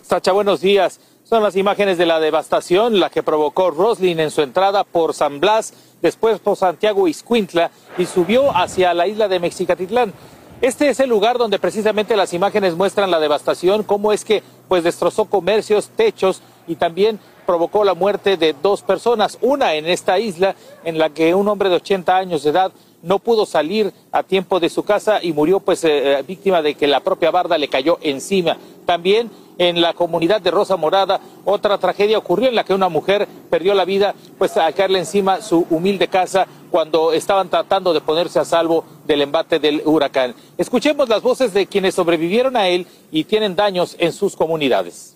[0.03, 1.01] Sacha, buenos días.
[1.35, 5.41] Son las imágenes de la devastación, la que provocó Roslin en su entrada por San
[5.41, 10.13] Blas, después por Santiago Iscuintla y subió hacia la isla de Mexicatitlán.
[10.61, 14.85] Este es el lugar donde precisamente las imágenes muestran la devastación, cómo es que pues
[14.85, 20.55] destrozó comercios, techos y también provocó la muerte de dos personas, una en esta isla
[20.85, 22.71] en la que un hombre de 80 años de edad
[23.05, 26.75] no pudo salir a tiempo de su casa y murió pues eh, eh, víctima de
[26.75, 28.57] que la propia barda le cayó encima.
[28.87, 31.21] También en la comunidad de Rosa Morada.
[31.45, 35.41] Otra tragedia ocurrió en la que una mujer perdió la vida, pues al caerle encima
[35.43, 40.35] su humilde casa cuando estaban tratando de ponerse a salvo del embate del huracán.
[40.59, 45.14] Escuchemos las voces de quienes sobrevivieron a él y tienen daños en sus comunidades.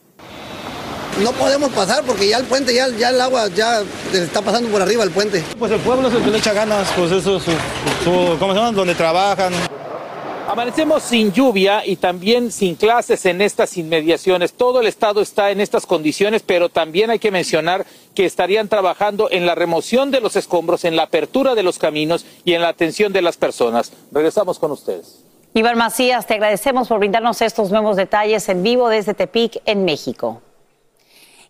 [1.22, 4.80] No podemos pasar porque ya el puente, ya, ya el agua ya está pasando por
[4.80, 5.42] arriba el puente.
[5.58, 7.50] Pues el pueblo es el que le echa ganas, pues eso, su,
[8.04, 8.72] su, ¿cómo se llama?
[8.72, 9.52] Donde trabajan.
[10.48, 14.54] Amanecemos sin lluvia y también sin clases en estas inmediaciones.
[14.54, 19.28] Todo el estado está en estas condiciones, pero también hay que mencionar que estarían trabajando
[19.30, 22.68] en la remoción de los escombros, en la apertura de los caminos y en la
[22.68, 23.92] atención de las personas.
[24.10, 25.22] Regresamos con ustedes.
[25.52, 30.40] Iván Macías, te agradecemos por brindarnos estos nuevos detalles en vivo desde Tepic, en México.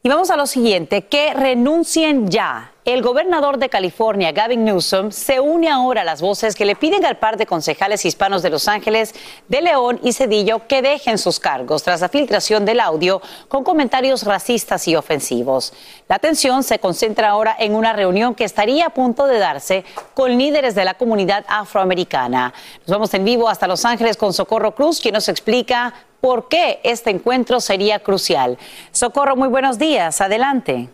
[0.02, 2.72] Y vamos a lo siguiente, que renuncien ya.
[2.88, 7.04] El gobernador de California, Gavin Newsom, se une ahora a las voces que le piden
[7.04, 9.14] al par de concejales hispanos de Los Ángeles,
[9.46, 14.22] de León y Cedillo que dejen sus cargos tras la filtración del audio con comentarios
[14.22, 15.74] racistas y ofensivos.
[16.08, 20.38] La atención se concentra ahora en una reunión que estaría a punto de darse con
[20.38, 22.54] líderes de la comunidad afroamericana.
[22.86, 26.80] Nos vamos en vivo hasta Los Ángeles con Socorro Cruz, quien nos explica por qué
[26.84, 28.56] este encuentro sería crucial.
[28.92, 30.22] Socorro, muy buenos días.
[30.22, 30.88] Adelante.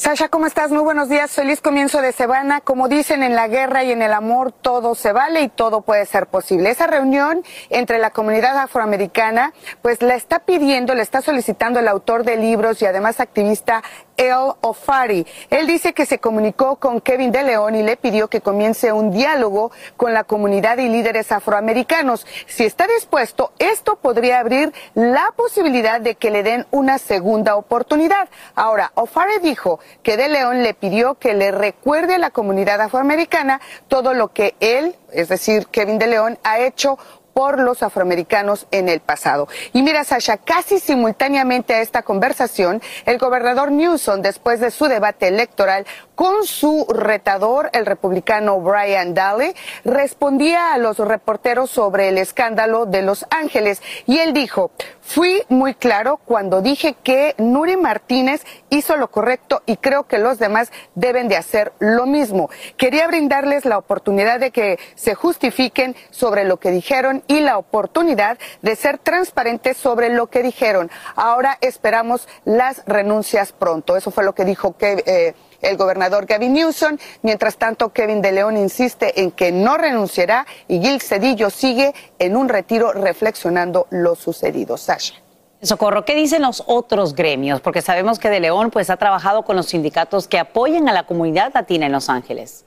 [0.00, 0.70] Sasha, ¿cómo estás?
[0.70, 1.30] Muy buenos días.
[1.30, 2.62] Feliz comienzo de semana.
[2.62, 6.06] Como dicen en la guerra y en el amor, todo se vale y todo puede
[6.06, 6.70] ser posible.
[6.70, 12.24] Esa reunión entre la comunidad afroamericana, pues la está pidiendo, le está solicitando el autor
[12.24, 13.82] de libros y además activista
[14.20, 15.26] El Ofari.
[15.48, 19.10] Él dice que se comunicó con Kevin de León y le pidió que comience un
[19.10, 22.26] diálogo con la comunidad y líderes afroamericanos.
[22.46, 28.28] Si está dispuesto, esto podría abrir la posibilidad de que le den una segunda oportunidad.
[28.54, 33.62] Ahora, Ofari dijo que De León le pidió que le recuerde a la comunidad afroamericana
[33.88, 36.98] todo lo que él, es decir, Kevin De León, ha hecho
[37.32, 39.48] por los afroamericanos en el pasado.
[39.72, 45.28] Y mira, Sasha, casi simultáneamente a esta conversación, el gobernador Newsom, después de su debate
[45.28, 45.86] electoral
[46.20, 49.54] con su retador, el republicano Brian Daly,
[49.86, 53.80] respondía a los reporteros sobre el escándalo de Los Ángeles.
[54.04, 59.78] Y él dijo, fui muy claro cuando dije que Nuri Martínez hizo lo correcto y
[59.78, 62.50] creo que los demás deben de hacer lo mismo.
[62.76, 68.36] Quería brindarles la oportunidad de que se justifiquen sobre lo que dijeron y la oportunidad
[68.60, 70.90] de ser transparentes sobre lo que dijeron.
[71.16, 73.96] Ahora esperamos las renuncias pronto.
[73.96, 76.96] Eso fue lo que dijo que, eh, el gobernador Gavin Newsom.
[77.22, 82.36] Mientras tanto, Kevin de León insiste en que no renunciará y Gil Cedillo sigue en
[82.36, 84.76] un retiro reflexionando lo sucedido.
[84.76, 85.14] Sasha.
[85.62, 87.60] Socorro, ¿qué dicen los otros gremios?
[87.60, 91.04] Porque sabemos que De León pues, ha trabajado con los sindicatos que apoyan a la
[91.04, 92.64] comunidad latina en Los Ángeles.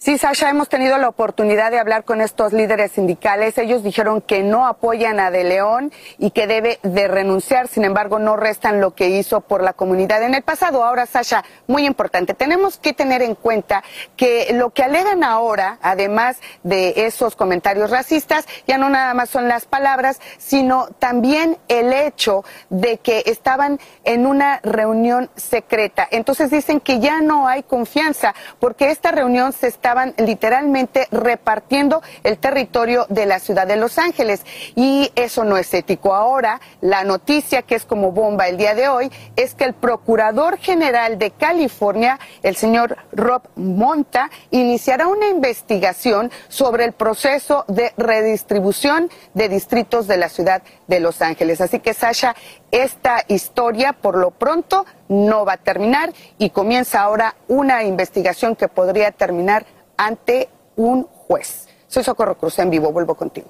[0.00, 3.58] Sí, Sasha, hemos tenido la oportunidad de hablar con estos líderes sindicales.
[3.58, 7.66] Ellos dijeron que no apoyan a De León y que debe de renunciar.
[7.66, 10.84] Sin embargo, no restan lo que hizo por la comunidad en el pasado.
[10.84, 13.82] Ahora, Sasha, muy importante, tenemos que tener en cuenta
[14.16, 19.48] que lo que alegan ahora, además de esos comentarios racistas, ya no nada más son
[19.48, 26.06] las palabras, sino también el hecho de que estaban en una reunión secreta.
[26.08, 32.02] Entonces dicen que ya no hay confianza porque esta reunión se está estaban literalmente repartiendo
[32.22, 34.44] el territorio de la ciudad de Los Ángeles
[34.76, 36.14] y eso no es ético.
[36.14, 40.58] Ahora, la noticia que es como bomba el día de hoy es que el Procurador
[40.58, 49.10] General de California, el señor Rob Monta, iniciará una investigación sobre el proceso de redistribución
[49.34, 51.60] de distritos de la ciudad de Los Ángeles.
[51.60, 52.36] Así que, Sasha,
[52.70, 58.68] esta historia por lo pronto no va a terminar y comienza ahora una investigación que
[58.68, 59.64] podría terminar
[59.98, 61.66] ante un juez.
[61.88, 63.48] Soy Socorro Cruz en vivo, vuelvo contigo.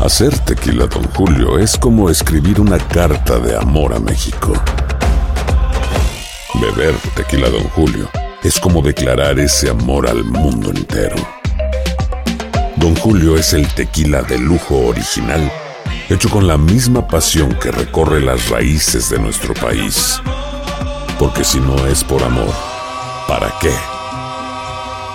[0.00, 4.52] Hacer tequila, don Julio, es como escribir una carta de amor a México.
[6.60, 8.08] Beber tequila, don Julio,
[8.42, 11.16] es como declarar ese amor al mundo entero.
[12.76, 15.50] Don Julio es el tequila de lujo original,
[16.10, 20.20] hecho con la misma pasión que recorre las raíces de nuestro país.
[21.18, 22.52] Porque si no es por amor,
[23.26, 23.72] ¿para qué?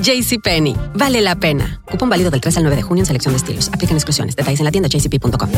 [0.00, 0.76] JCPenney.
[0.94, 1.80] Vale la pena.
[1.90, 3.68] Cupón válido del 3 al 9 de junio en selección de estilos.
[3.68, 4.36] Aplican exclusiones.
[4.36, 5.50] Detalles en la tienda jcp.com.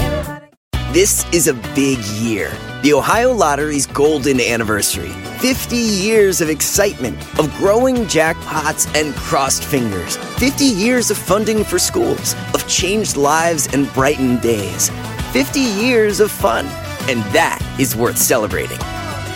[0.94, 2.52] This is a big year.
[2.82, 5.10] The Ohio Lottery's golden anniversary.
[5.40, 10.16] 50 years of excitement, of growing jackpots and crossed fingers.
[10.38, 14.90] 50 years of funding for schools, of changed lives and brightened days.
[15.32, 16.64] 50 years of fun.
[17.08, 18.78] And that is worth celebrating.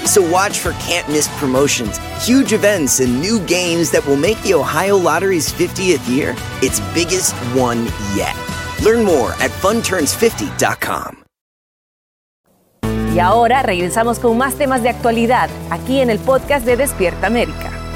[0.08, 4.54] So watch for can't miss promotions, huge events, and new games that will make the
[4.54, 7.84] Ohio Lottery's 50th year its biggest one
[8.16, 8.34] yet.
[8.82, 11.24] Learn more at funturns50.com.
[13.14, 17.87] Y ahora regresamos con más temas de actualidad aquí en el podcast de Despierta América.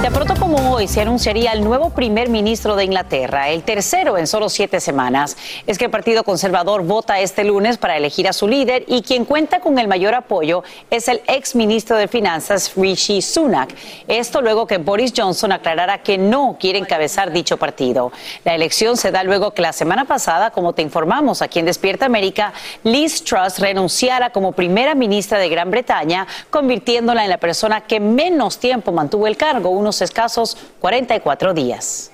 [0.00, 4.26] De pronto como hoy se anunciaría el nuevo primer ministro de Inglaterra, el tercero en
[4.26, 5.36] solo siete semanas.
[5.66, 9.24] Es que el Partido Conservador vota este lunes para elegir a su líder y quien
[9.24, 13.74] cuenta con el mayor apoyo es el ex ministro de Finanzas Rishi Sunak.
[14.08, 18.10] Esto luego que Boris Johnson aclarara que no quiere encabezar dicho partido.
[18.44, 22.06] La elección se da luego que la semana pasada, como te informamos aquí en Despierta
[22.06, 22.52] América,
[22.82, 28.58] Liz Truss renunciara como primera ministra de Gran Bretaña, convirtiéndola en la persona que menos
[28.58, 32.10] tiempo mantuvo el cargo, unos escasos 44 días.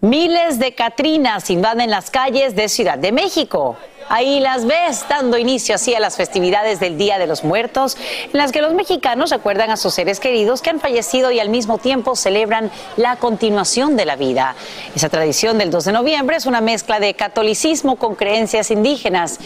[0.00, 3.76] Miles de Catrinas invaden las calles de Ciudad de México.
[4.08, 7.96] Ahí las ves dando inicio así a las festividades del Día de los Muertos,
[8.32, 11.48] en las que los mexicanos recuerdan a sus seres queridos que han fallecido y al
[11.48, 14.54] mismo tiempo celebran la continuación de la vida.
[14.94, 19.38] Esa tradición del 2 de noviembre es una mezcla de catolicismo con creencias indígenas.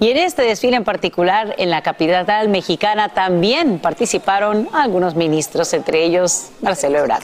[0.00, 6.02] Y en este desfile en particular, en la capital mexicana, también participaron algunos ministros, entre
[6.02, 7.22] ellos Marcelo Ebrard.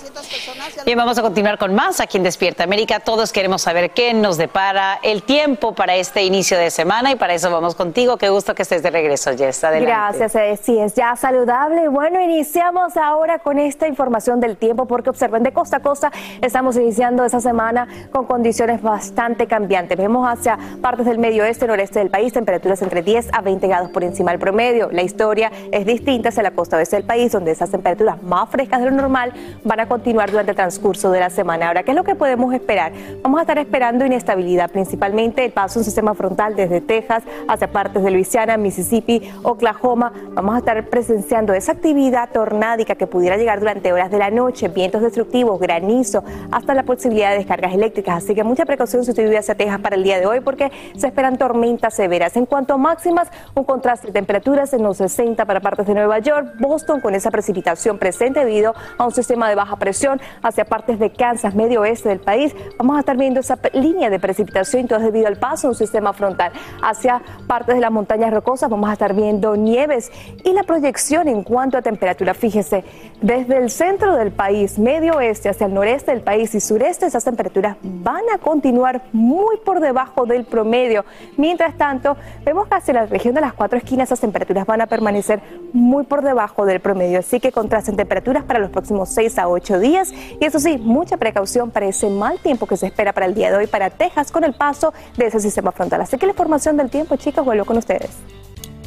[0.84, 3.00] Bien, vamos a continuar con más aquí en Despierta América.
[3.00, 7.34] Todos queremos saber qué nos depara el tiempo para este inicio de semana y para
[7.34, 8.18] eso vamos contigo.
[8.18, 9.64] Qué gusto que estés de regreso, Jess.
[9.64, 9.90] Adelante.
[9.90, 11.88] Gracias, eh, sí, es ya saludable.
[11.88, 16.76] Bueno, iniciamos ahora con esta información del tiempo porque observen de costa a costa, estamos
[16.76, 19.98] iniciando esa semana con condiciones bastante cambiantes.
[19.98, 23.90] Vemos hacia partes del medio oeste, noreste del país, temperaturas entre 10 a 20 grados
[23.90, 24.88] por encima del promedio.
[24.92, 28.78] La historia es distinta hacia la costa oeste del país, donde esas temperaturas más frescas
[28.78, 29.32] de lo normal
[29.64, 31.66] van a continuar durante el transcurso de la semana.
[31.66, 32.92] Ahora, ¿qué es lo que podemos esperar?
[33.24, 37.70] Vamos a estar esperando inestabilidad, principalmente el paso de un sistema frontal desde Texas hacia
[37.70, 40.12] partes de Luisiana, Mississippi, Oklahoma.
[40.34, 44.68] Vamos a estar presenciando esa actividad tornádica que pudiera llegar durante horas de la noche,
[44.68, 48.24] vientos destructivos, granizo, hasta la posibilidad de descargas eléctricas.
[48.24, 50.70] Así que mucha precaución si usted vive hacia Texas para el día de hoy, porque
[50.96, 52.36] se esperan tormentas severas.
[52.36, 56.18] En cuanto a máximas, un contraste de temperaturas en los 60 para partes de Nueva
[56.18, 60.98] York, Boston con esa precipitación presente debido a un sistema de baja presión hacia partes
[60.98, 62.54] de Kansas, medio oeste del país.
[62.78, 66.12] Vamos a estar viendo esa línea de precipitación, todo debido al paso de un sistema
[66.12, 66.52] frontal
[66.82, 68.70] hacia partes de las montañas rocosas.
[68.70, 70.10] Vamos a estar viendo nieves
[70.44, 72.34] y la proyección en cuanto a temperatura.
[72.34, 72.84] Fíjese,
[73.20, 77.24] desde el centro del país, medio oeste hacia el noreste del país y sureste, esas
[77.24, 81.04] temperaturas van a continuar muy por debajo del promedio.
[81.36, 84.86] Mientras tanto, vemos que hacia la región de las cuatro esquinas esas temperaturas van a
[84.86, 85.40] permanecer
[85.72, 89.78] muy por debajo del promedio, así que contrasten temperaturas para los próximos 6 a 8
[89.78, 93.34] días y eso sí, mucha precaución para ese mal tiempo que se espera para el
[93.34, 96.00] día de hoy para Texas con el paso de ese sistema frontal.
[96.00, 98.08] Así que la información del tiempo, chicos, vuelvo con ustedes.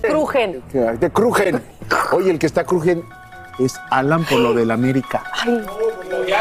[0.01, 0.63] Crujen.
[0.73, 1.61] De crujen.
[2.11, 3.03] Oye, el que está crujen
[3.65, 5.23] es Alan por lo del América.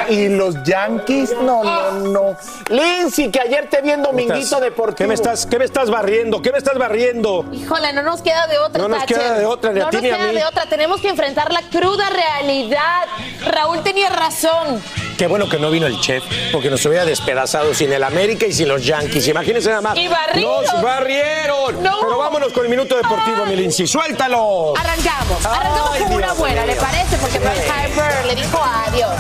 [0.08, 2.36] Y los Yankees, no, no, no.
[2.68, 4.96] Lindsay, que ayer te vi en Dominguito Deportivo.
[4.96, 6.42] ¿Qué me, estás, ¿Qué me estás barriendo?
[6.42, 7.44] ¿Qué me estás barriendo?
[7.52, 8.82] Híjole, no nos queda de otra.
[8.82, 9.18] No nos Thatcher.
[9.18, 10.34] queda de otra, ni a No ti nos ni a queda mí.
[10.34, 10.66] de otra.
[10.66, 13.04] Tenemos que enfrentar la cruda realidad.
[13.46, 14.82] Raúl tenía razón.
[15.16, 18.52] Qué bueno que no vino el chef, porque nos hubiera despedazado sin el América y
[18.52, 19.28] sin los Yankees.
[19.28, 19.96] Imagínense nada más.
[19.98, 20.64] Y barridos.
[20.72, 21.82] ¡Nos barrieron!
[21.82, 22.00] No.
[22.00, 23.86] Pero vámonos con el minuto deportivo, mi Lindsay.
[23.86, 24.72] ¡Suéltalo!
[24.78, 25.44] Arrancamos.
[25.44, 26.80] Arrancamos Ay, con una Dios buena, ¿le mío.
[27.18, 29.16] Porque Pearl Harper le dijo adiós.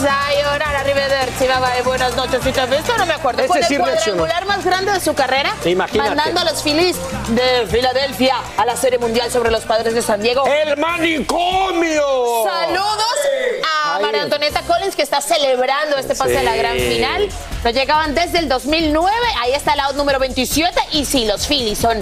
[0.00, 2.40] Sayonara, arrivederci, bye bye, buenas noches.
[2.42, 2.96] ¿Y visto?
[2.96, 3.40] No me acuerdo.
[3.42, 6.10] Ese Con el cuadrangular más grande de su carrera, Imagínate.
[6.14, 6.96] mandando a los Phillies
[7.28, 10.44] de Filadelfia a la Serie Mundial sobre los Padres de San Diego.
[10.46, 12.44] ¡El manicomio!
[12.44, 13.04] Saludos
[13.94, 13.98] a.
[14.00, 16.36] María Antonieta Collins que está celebrando este pase Sí.
[16.38, 17.28] a la gran final.
[17.62, 19.10] Nos llegaban desde el 2009,
[19.42, 22.00] ahí está el out número 27 y sí, los Phillies son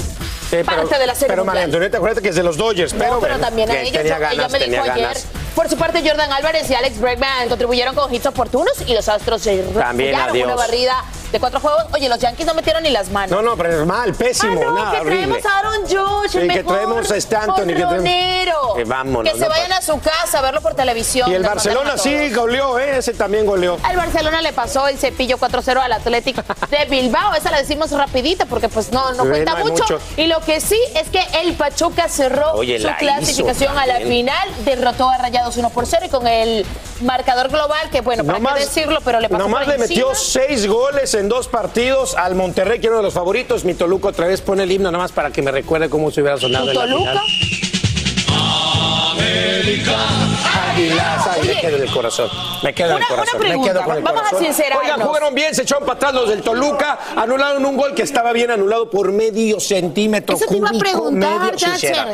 [0.50, 1.62] Sí, parte de la Serie Pero María.
[1.64, 2.92] Antonieta, acuérdate que es de los Dodgers.
[2.92, 3.92] Pero, No, pero bueno, también a ellos.
[3.92, 5.04] Tenía ella ganas, me tenía dijo ayer.
[5.06, 5.26] ganas.
[5.54, 9.42] Por su parte, Jordan Álvarez y Alex Bregman contribuyeron con hits oportunos y los Astros
[9.42, 11.84] se También, una barrida de cuatro juegos.
[11.92, 13.30] Oye, los Yankees no metieron ni las manos.
[13.30, 14.60] No, no, pero es mal, pésimo.
[14.60, 15.40] Ah, no, nada, que horrible.
[15.40, 18.04] traemos a Aaron Judge, el Sí, que mejor traemos a este Anthony, que traemos-.
[18.76, 21.30] Eh, vámonos, Que se no vayan a su casa a verlo por televisión.
[21.30, 22.98] Y el Barcelona sí goleó, ¿eh?
[22.98, 23.78] ese también goleó.
[23.82, 26.36] Al Barcelona le pasó el cepillo 4-0 al Athletic
[26.68, 27.34] de Bilbao.
[27.34, 29.82] Esa la decimos rapidita porque pues no, no cuenta no mucho.
[29.84, 30.00] mucho.
[30.16, 33.86] Y lo que sí es que el Pachuca cerró Oye, su la clasificación hizo a
[33.86, 34.48] la final.
[34.64, 36.64] Derrotó a Rayados 1 por 0 y con el
[37.02, 40.14] marcador global que bueno, para Nomás- qué decirlo, pero le pasó Nomás por le metió
[40.14, 43.64] seis goles en dos partidos al Monterrey, que uno de los favoritos.
[43.64, 46.38] Mi Toluca otra vez pone el himno, nomás para que me recuerde cómo se hubiera
[46.38, 47.22] sonado ¿Tu en la Toluca?
[48.90, 50.30] Final.
[50.70, 52.30] Águilas, ay, me quedo en el corazón.
[52.62, 53.28] Me quedo en el corazón.
[53.36, 54.44] una me pregunta, quedo con el vamos a corazón.
[54.44, 54.84] sincerarnos.
[54.84, 56.98] Oigan, jugaron bien, se echaron para atrás los del Toluca.
[57.16, 61.40] Anularon un gol que estaba bien anulado por medio centímetro Eso te iba a preguntar,
[61.40, 61.58] medio.
[61.58, 61.66] Sí,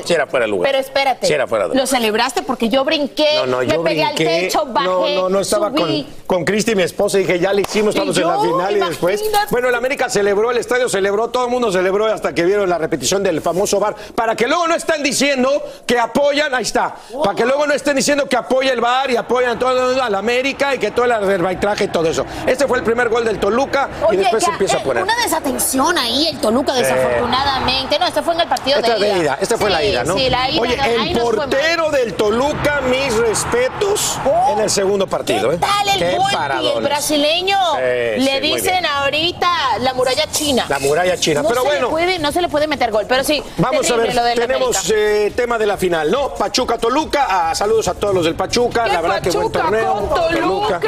[0.05, 0.70] sí era, fuera de lugar.
[0.70, 1.83] Pero espérate, Sí era fuera de lugar.
[1.83, 4.29] lo celebraste porque yo brinqué, No, no, yo me pegué brinqué.
[4.29, 6.07] al techo, bajé, no, no, no estaba con, subí.
[6.27, 9.22] con Cristi, mi esposa, y dije, ya le hicimos, estamos en la final y después.
[9.51, 12.79] Bueno, el América celebró, el estadio celebró, todo el mundo celebró hasta que vieron la
[12.79, 13.95] repetición del famoso bar.
[14.14, 15.51] Para que luego no estén diciendo
[15.87, 16.95] que apoyan, ahí está.
[17.23, 20.75] Para que luego no estén diciendo que apoya el bar y apoyan todo al América
[20.75, 22.25] y que todo el arbitraje y todo eso.
[22.47, 25.03] Este fue el primer gol del Toluca y después se empieza a eh, poner.
[25.03, 26.83] Una desatención ahí, el Toluca, Eh.
[26.83, 27.99] desafortunadamente.
[27.99, 29.17] No, este fue en el partido Esta de ida.
[29.19, 30.17] ida, esta fue Sí, la ida, ¿no?
[30.17, 30.61] Sí, la ida.
[30.61, 30.79] Oye,
[31.11, 34.19] el portero del Toluca, mis respetos
[34.53, 35.51] en el segundo partido.
[35.51, 35.59] ¿Qué ¿eh?
[35.59, 37.59] tal el Qué Volpi, el brasileño?
[37.79, 39.49] Le dicen ahorita
[39.81, 40.67] la muralla china.
[40.69, 41.43] La muralla china.
[41.43, 43.43] No Pero bueno, puede- no se le puede meter gol, pero sí.
[43.59, 46.35] Vamos a ver, tenemos eh, tema de la final, ¿no?
[46.35, 49.63] Pachuca Toluca, ah, saludos a todos los del Pachuca, ¿Qué la verdad que buen Pachuca
[49.71, 50.09] torneo.
[50.09, 50.81] con Toluca?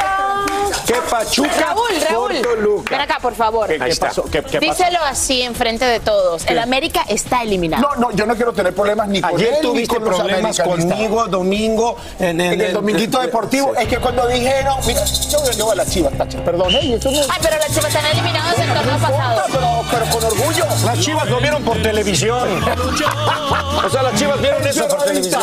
[0.86, 2.32] ¿Qué Pachuca Raúl, Raúl.
[2.32, 2.90] con Toluca?
[2.90, 3.70] Ven acá, por favor.
[3.70, 4.10] Ahí está.
[4.60, 6.46] Díselo así enfrente de todos.
[6.46, 7.82] El América está eliminado.
[7.82, 10.18] No, no, yo no quiero tener problemas ni con Ayer él ni tuviste con los
[10.18, 15.64] problemas conmigo, domingo, en, En el dominguito deportivo, es que cuando dijeron, mira, yo yo
[15.66, 16.98] voy a la chivas, Tacha, perdón, ¿eh?
[17.04, 19.42] No- Ay, pero las chivas están eliminadas del torneo pasado.
[19.52, 20.64] pero, pero con orgullo.
[20.86, 22.64] Las chivas lo vieron por televisión.
[23.84, 25.42] o sea, las chivas vieron eso por televisión.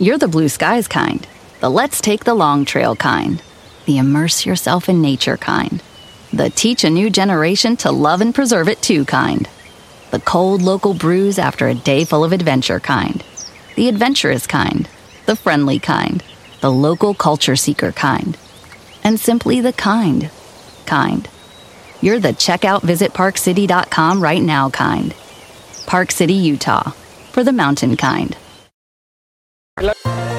[0.00, 1.26] You're the blue skies kind.
[1.58, 3.42] The let's take the long trail kind.
[3.84, 5.82] The immerse yourself in nature kind.
[6.32, 9.48] The teach a new generation to love and preserve it too kind.
[10.12, 13.24] The cold local brews after a day full of adventure kind.
[13.74, 14.88] The adventurous kind.
[15.26, 16.22] The friendly kind.
[16.60, 18.38] The local culture seeker kind.
[19.02, 20.30] And simply the kind.
[20.86, 21.28] Kind.
[22.00, 25.12] You're the checkout visit parkcity.com right now kind.
[25.86, 26.90] Park City, Utah.
[27.32, 28.36] For the mountain kind.
[29.80, 30.37] Vamos,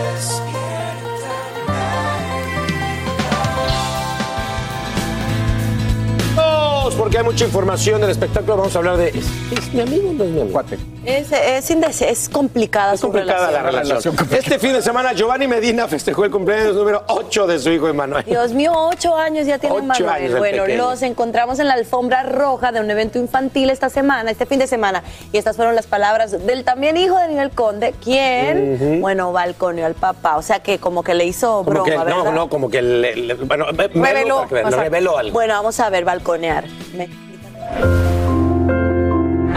[7.09, 8.55] porque hay mucha información del espectáculo.
[8.57, 9.07] Vamos a hablar de.
[9.09, 10.61] ¿Es, es mi amigo o no es mi amigo?
[11.03, 14.15] Es, es, es complicada Es su complicada la relación.
[14.31, 18.23] Este fin de semana, Giovanni Medina festejó el cumpleaños número 8 de su hijo Emanuel.
[18.25, 20.09] Dios mío, ocho años ya tiene Ocho Manuel.
[20.09, 24.29] años el bueno, los encontramos en la alfombra roja de un evento infantil esta semana,
[24.29, 25.01] este fin de semana.
[25.33, 29.95] Y estas fueron las palabras del también hijo de Ninel Conde, quien, bueno, balconeó al
[29.95, 30.37] papá.
[30.37, 33.33] O sea que como que le hizo broma, que, no, no, como que le, le-
[33.33, 34.45] bueno, Reveló.
[34.45, 35.33] reveló algo.
[35.33, 36.65] Bueno, vamos a ver, balconear.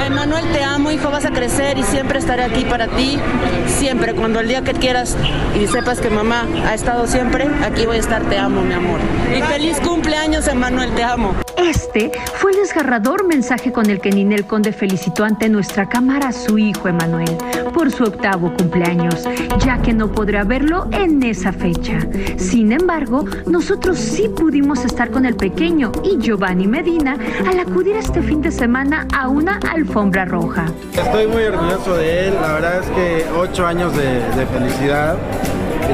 [0.07, 3.19] Emanuel, te amo, hijo, vas a crecer y siempre estaré aquí para ti.
[3.67, 5.17] Siempre, cuando el día que quieras
[5.61, 9.01] y sepas que mamá ha estado siempre, aquí voy a estar, te amo, mi amor.
[9.37, 11.35] Y feliz cumpleaños, Emanuel, te amo.
[11.65, 16.33] Este fue el desgarrador mensaje con el que Ninel Conde felicitó ante nuestra cámara a
[16.33, 17.37] su hijo Emanuel
[17.73, 19.29] por su octavo cumpleaños,
[19.65, 22.01] ya que no podrá verlo en esa fecha.
[22.37, 28.23] Sin embargo, nosotros sí pudimos estar con el pequeño y Giovanni Medina al acudir este
[28.23, 30.67] fin de semana a una alfombra roja.
[30.93, 35.17] Estoy muy orgulloso de él, la verdad es que ocho años de, de felicidad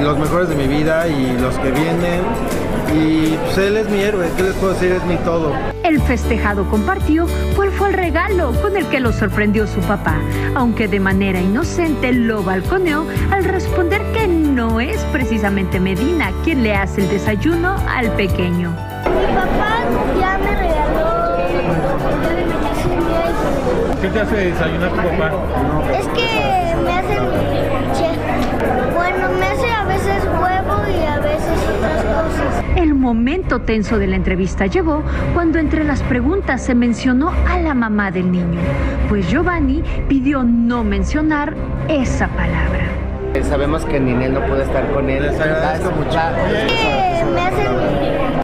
[0.03, 2.23] los mejores de mi vida y los que vienen.
[2.95, 4.93] Y pues él es mi héroe, ¿qué les puedo decir?
[4.93, 5.53] Es mi todo.
[5.85, 10.17] El festejado compartió cuál fue el regalo con el que lo sorprendió su papá,
[10.55, 16.75] aunque de manera inocente lo balconeó al responder que no es precisamente Medina quien le
[16.75, 18.71] hace el desayuno al pequeño.
[18.71, 19.85] Mi papá
[20.19, 21.29] ya me regaló
[24.01, 25.33] ¿Qué te hace desayunar tu papá?
[25.93, 27.19] Es que me hace.
[28.95, 31.28] Bueno, me hace a veces huevo y a veces.
[32.79, 35.03] El momento tenso de la entrevista llegó
[35.35, 38.61] cuando entre las preguntas se mencionó a la mamá del niño,
[39.09, 41.57] pues Giovanni pidió no mencionar
[41.89, 42.87] esa palabra.
[43.43, 45.25] Sabemos que Ninel no puede estar con él.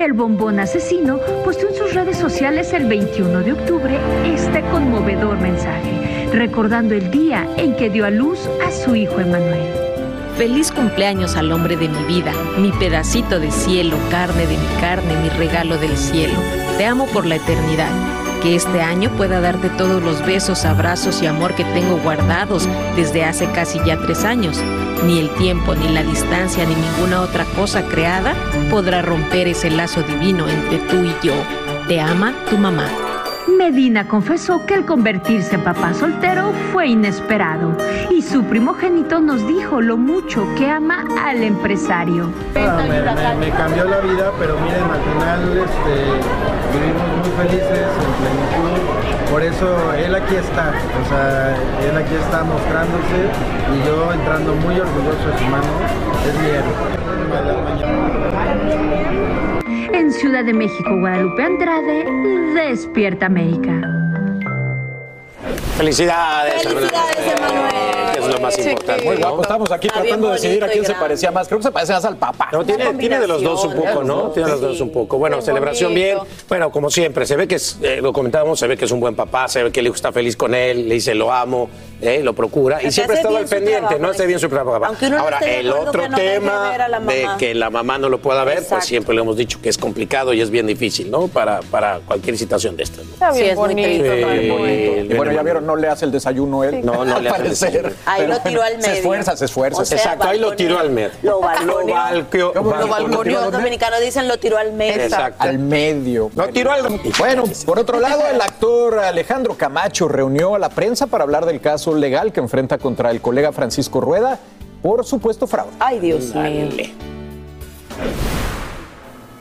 [0.00, 6.28] El bombón asesino posteó en sus redes sociales el 21 de octubre este conmovedor mensaje,
[6.32, 9.83] recordando el día en que dio a luz a su hijo Emanuel.
[10.36, 15.14] Feliz cumpleaños al hombre de mi vida, mi pedacito de cielo, carne de mi carne,
[15.22, 16.34] mi regalo del cielo.
[16.76, 17.90] Te amo por la eternidad.
[18.42, 23.24] Que este año pueda darte todos los besos, abrazos y amor que tengo guardados desde
[23.24, 24.60] hace casi ya tres años.
[25.06, 28.34] Ni el tiempo, ni la distancia, ni ninguna otra cosa creada
[28.70, 31.34] podrá romper ese lazo divino entre tú y yo.
[31.86, 33.03] Te ama tu mamá.
[33.58, 37.76] Medina confesó que el convertirse en papá soltero fue inesperado
[38.10, 42.30] y su primogénito nos dijo lo mucho que ama al empresario.
[42.54, 45.94] Me, me- me cambió la vida, pero miren, al final este,
[46.72, 49.30] vivimos muy felices, en plenitud.
[49.30, 51.56] Por eso él aquí está, o sea,
[51.88, 53.30] él aquí está mostrándose
[53.74, 55.64] y yo entrando muy orgulloso de su mano.
[56.26, 56.94] Es mi héroe.
[59.94, 62.04] En Ciudad de México, Guadalupe Andrade,
[62.52, 63.80] Despierta América.
[65.76, 66.62] Felicidades.
[66.64, 68.12] Felicidades, Emanuel.
[68.12, 69.04] Que es lo más importante.
[69.04, 71.46] Muy guapo, estamos aquí Está tratando de decidir a quién se parecía más.
[71.46, 72.48] Creo que se parece más al papá.
[72.52, 74.30] No, tiene, tiene de los dos un poco, ¿no?
[74.30, 75.16] Tiene de los dos un poco.
[75.18, 76.18] Bueno, celebración bien.
[76.48, 78.98] Bueno, como siempre, se ve que es, eh, lo comentábamos, se ve que es un
[78.98, 81.70] buen papá, se ve que el hijo está feliz con él, le dice lo amo,
[82.04, 84.08] eh, lo procura y siempre ha hace estado bien al pendiente, trabajo, ¿no?
[84.10, 84.84] Hace bien su trabajo.
[84.84, 88.44] Aunque uno no Ahora, el otro no tema de que la mamá no lo pueda
[88.44, 88.74] ver, Exacto.
[88.76, 91.28] pues siempre le hemos dicho que es complicado y es bien difícil, ¿no?
[91.28, 93.04] Para, para cualquier situación de estas.
[93.04, 93.12] ¿no?
[93.14, 94.20] Está bien Sí, es muy bonito, triste.
[94.20, 95.14] está bien bonito.
[95.14, 96.84] Y bueno, ya vieron, no le hace el desayuno él.
[96.84, 97.88] No, no le hace el desayuno.
[98.06, 98.92] Ahí lo tiró al Se medio.
[98.94, 99.82] esfuerza, se esfuerza.
[99.82, 101.10] O sea, Exacto, ahí lo tiró al medio.
[101.22, 101.96] Lo balconeó.
[102.54, 103.40] Lo balconeó.
[103.42, 105.02] Los dominicanos dicen lo tiró al medio.
[105.02, 105.42] Exacto.
[105.42, 106.30] Al medio.
[106.34, 106.84] No tiró al
[107.18, 111.60] bueno, por otro lado, el actor Alejandro Camacho reunió a la prensa para hablar del
[111.60, 114.38] caso legal que enfrenta contra el colega Francisco Rueda
[114.84, 115.72] por supuesto fraude.
[115.80, 116.68] Ay, Dios mío.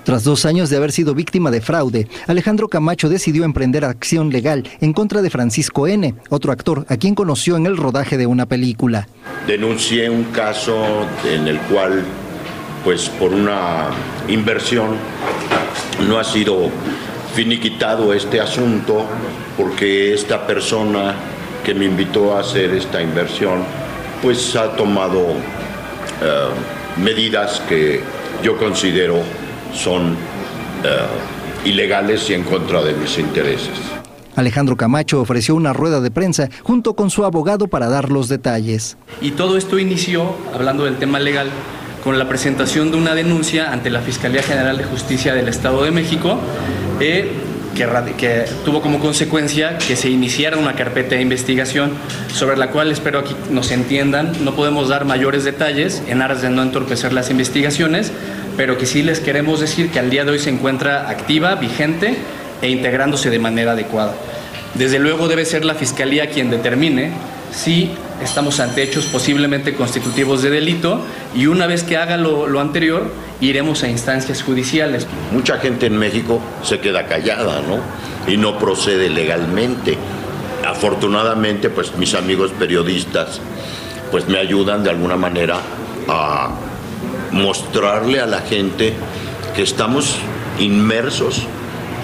[0.05, 4.63] Tras dos años de haber sido víctima de fraude, Alejandro Camacho decidió emprender acción legal
[4.79, 8.45] en contra de Francisco N., otro actor a quien conoció en el rodaje de una
[8.45, 9.07] película.
[9.45, 10.77] denuncié un caso
[11.25, 12.03] en el cual,
[12.85, 13.89] pues por una
[14.29, 14.95] inversión,
[16.07, 16.69] no ha sido
[17.33, 19.05] finiquitado este asunto
[19.57, 21.15] porque esta persona
[21.63, 23.63] que me invitó a hacer esta inversión,
[24.21, 25.31] pues ha tomado
[26.21, 26.47] eh,
[27.01, 28.01] medidas que
[28.43, 29.21] yo considero
[29.73, 30.15] son
[30.83, 33.79] eh, ilegales y en contra de mis intereses.
[34.35, 38.97] Alejandro Camacho ofreció una rueda de prensa junto con su abogado para dar los detalles.
[39.21, 41.49] Y todo esto inició, hablando del tema legal,
[42.03, 45.91] con la presentación de una denuncia ante la Fiscalía General de Justicia del Estado de
[45.91, 46.37] México,
[46.99, 47.31] eh,
[47.73, 51.93] que, tuvo como consecuencia que se iniciara una carpeta de investigación
[52.33, 54.31] sobre la cual espero aquí nos entiendan.
[54.43, 58.11] No podemos dar mayores detalles en aras de no entorpecer las investigaciones,
[58.57, 62.17] pero que sí les queremos decir que al día de hoy se encuentra activa, vigente
[62.61, 64.13] e integrándose de manera adecuada.
[64.75, 67.11] Desde luego debe ser la Fiscalía quien determine
[67.51, 67.91] si
[68.23, 71.01] estamos ante hechos posiblemente constitutivos de delito
[71.35, 73.11] y una vez que haga lo, lo anterior
[73.41, 75.07] iremos a instancias judiciales.
[75.31, 77.79] Mucha gente en México se queda callada, ¿no?
[78.31, 79.97] Y no procede legalmente.
[80.65, 83.41] Afortunadamente, pues mis amigos periodistas,
[84.11, 85.57] pues me ayudan de alguna manera
[86.07, 86.51] a
[87.31, 88.93] mostrarle a la gente
[89.55, 90.15] que estamos
[90.59, 91.43] inmersos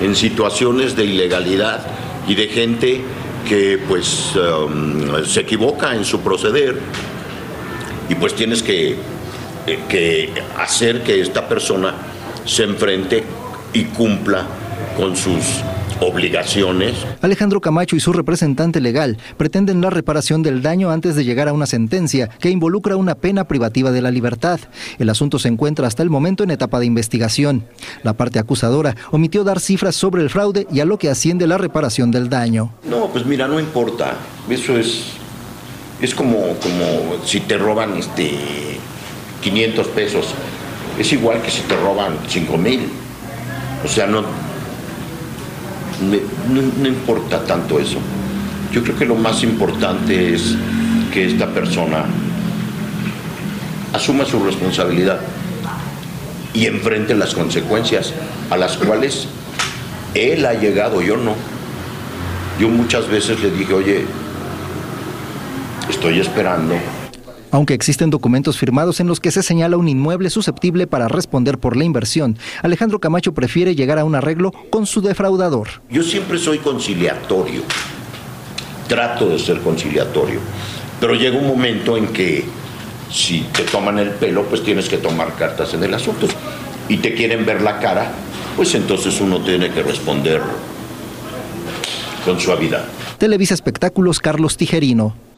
[0.01, 1.86] en situaciones de ilegalidad
[2.28, 3.03] y de gente
[3.48, 6.80] que pues um, se equivoca en su proceder
[8.10, 8.98] y pues tienes que,
[9.68, 11.94] eh, que hacer que esta persona
[12.46, 13.24] se enfrente
[13.74, 14.46] y cumpla
[14.98, 15.44] con sus
[16.02, 17.06] obligaciones.
[17.22, 21.54] Alejandro Camacho y su representante legal pretenden la reparación del daño antes de llegar a
[21.54, 24.60] una sentencia que involucra una pena privativa de la libertad.
[24.97, 27.66] El asunto se encuentra hasta el momento en etapa de investigación.
[28.04, 31.58] La parte acusadora omitió dar cifras sobre el fraude y a lo que asciende la
[31.58, 32.72] reparación del daño.
[32.84, 34.16] No, pues mira, no importa.
[34.50, 35.12] Eso es,
[36.02, 38.32] es como, como si te roban este
[39.41, 40.34] 500 pesos.
[40.97, 42.89] Es igual que si te roban 5 mil.
[43.84, 44.24] O sea, no,
[46.02, 48.00] no, no importa tanto eso.
[48.72, 50.56] Yo creo que lo más importante es
[51.14, 52.06] que esta persona
[53.93, 55.20] asuma su responsabilidad
[56.54, 58.14] y enfrente las consecuencias
[58.50, 59.28] a las cuales
[60.14, 61.36] él ha llegado, yo no.
[62.60, 64.06] Yo muchas veces le dije, oye,
[65.89, 66.76] estoy esperando
[67.52, 71.76] Aunque existen documentos firmados en los que se señala un inmueble susceptible para responder por
[71.76, 75.68] la inversión, Alejandro Camacho prefiere llegar a un arreglo con su defraudador.
[75.89, 77.64] Yo siempre soy conciliatorio,
[78.88, 80.39] trato de ser conciliatorio,
[81.00, 82.45] pero llega un momento en que
[83.12, 86.28] si te toman el pelo, pues tienes que tomar cartas en el asunto.
[86.88, 88.12] Y te quieren ver la cara,
[88.56, 90.41] pues entonces uno tiene que responder
[92.26, 92.86] con suavidad.
[93.18, 95.28] Televisa Espectáculos Carlos Tijerino.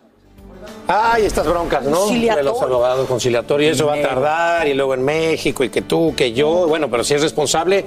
[0.94, 2.08] Ay, estas broncas, ¿no?
[2.08, 6.14] De los abogados conciliatorios, eso va a tardar, y luego en México, y que tú,
[6.16, 7.86] que yo, bueno, pero si es responsable,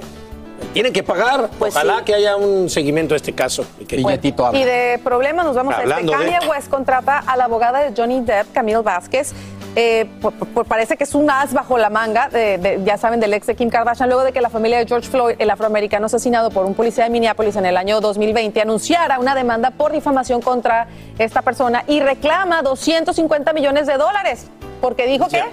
[0.73, 1.49] tienen que pagar.
[1.59, 3.65] Ojalá que haya un seguimiento a este caso.
[3.79, 6.37] Y que Y de problemas nos vamos Hablando a de- este.
[6.39, 9.33] Kanye West contrata a la abogada de Johnny Depp, Camille Vázquez.
[9.75, 13.19] Eh, por- por- parece que es un as bajo la manga, de- de- ya saben,
[13.19, 16.05] del ex de Kim Kardashian, luego de que la familia de George Floyd, el afroamericano
[16.05, 20.41] asesinado por un policía de Minneapolis en el año 2020, anunciara una demanda por difamación
[20.41, 20.87] contra
[21.19, 24.47] esta persona y reclama 250 millones de dólares,
[24.79, 25.43] porque dijo que...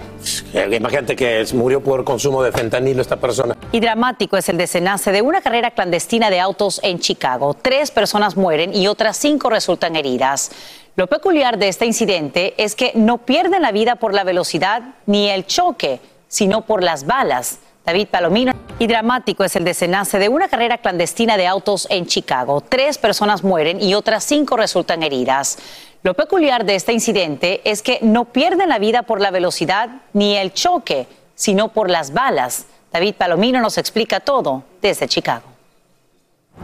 [0.53, 3.57] Eh, Imagínate que murió por consumo de fentanilo esta persona.
[3.71, 7.55] Y dramático es el desenlace de una carrera clandestina de autos en Chicago.
[7.55, 10.51] Tres personas mueren y otras cinco resultan heridas.
[10.95, 15.27] Lo peculiar de este incidente es que no pierden la vida por la velocidad ni
[15.27, 17.59] el choque, sino por las balas.
[17.83, 18.53] David Palomino.
[18.77, 22.61] Y dramático es el desenlace de una carrera clandestina de autos en Chicago.
[22.61, 25.57] Tres personas mueren y otras cinco resultan heridas.
[26.03, 30.35] Lo peculiar de este incidente es que no pierden la vida por la velocidad ni
[30.35, 32.65] el choque, sino por las balas.
[32.91, 35.45] David Palomino nos explica todo desde Chicago.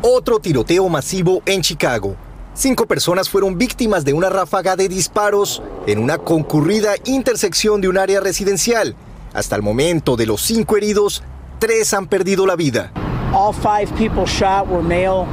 [0.02, 2.16] Otro tiroteo masivo en Chicago.
[2.60, 7.98] Cinco personas fueron víctimas de una ráfaga de disparos en una concurrida intersección de un
[7.98, 8.98] área residencial.
[9.32, 11.24] Hasta el momento de los cinco heridos,
[11.60, 12.92] tres han perdido la vida.
[13.34, 15.26] All five people shot were male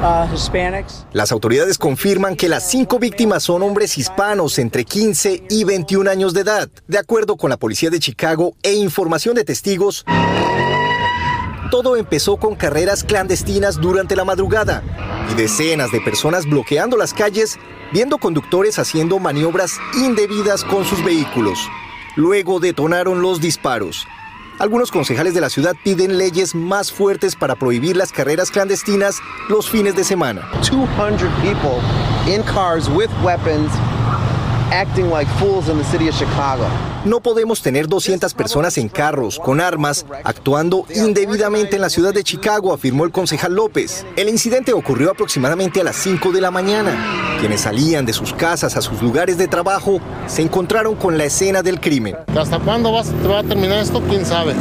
[0.00, 1.04] uh, Hispanics.
[1.12, 6.32] Las autoridades confirman que las cinco víctimas son hombres hispanos entre 15 y 21 años
[6.32, 6.70] de edad.
[6.86, 10.06] De acuerdo con la policía de Chicago e información de testigos,
[11.70, 14.82] todo empezó con carreras clandestinas durante la madrugada
[15.30, 17.58] y decenas de personas bloqueando las calles,
[17.92, 21.58] viendo conductores haciendo maniobras indebidas con sus vehículos.
[22.16, 24.06] Luego detonaron los disparos.
[24.58, 29.70] Algunos concejales de la ciudad piden leyes más fuertes para prohibir las carreras clandestinas los
[29.70, 30.48] fines de semana.
[30.68, 31.80] 200 people
[32.26, 33.70] in cars with weapons
[34.72, 36.64] acting like fools in the city of Chicago.
[37.04, 42.24] No podemos tener 200 personas en carros, con armas, actuando indebidamente en la ciudad de
[42.24, 44.04] Chicago, afirmó el concejal López.
[44.16, 47.36] El incidente ocurrió aproximadamente a las 5 de la mañana.
[47.40, 51.62] Quienes salían de sus casas a sus lugares de trabajo se encontraron con la escena
[51.62, 52.16] del crimen.
[52.36, 54.02] ¿Hasta cuándo va a terminar esto?
[54.08, 54.54] ¿Quién sabe?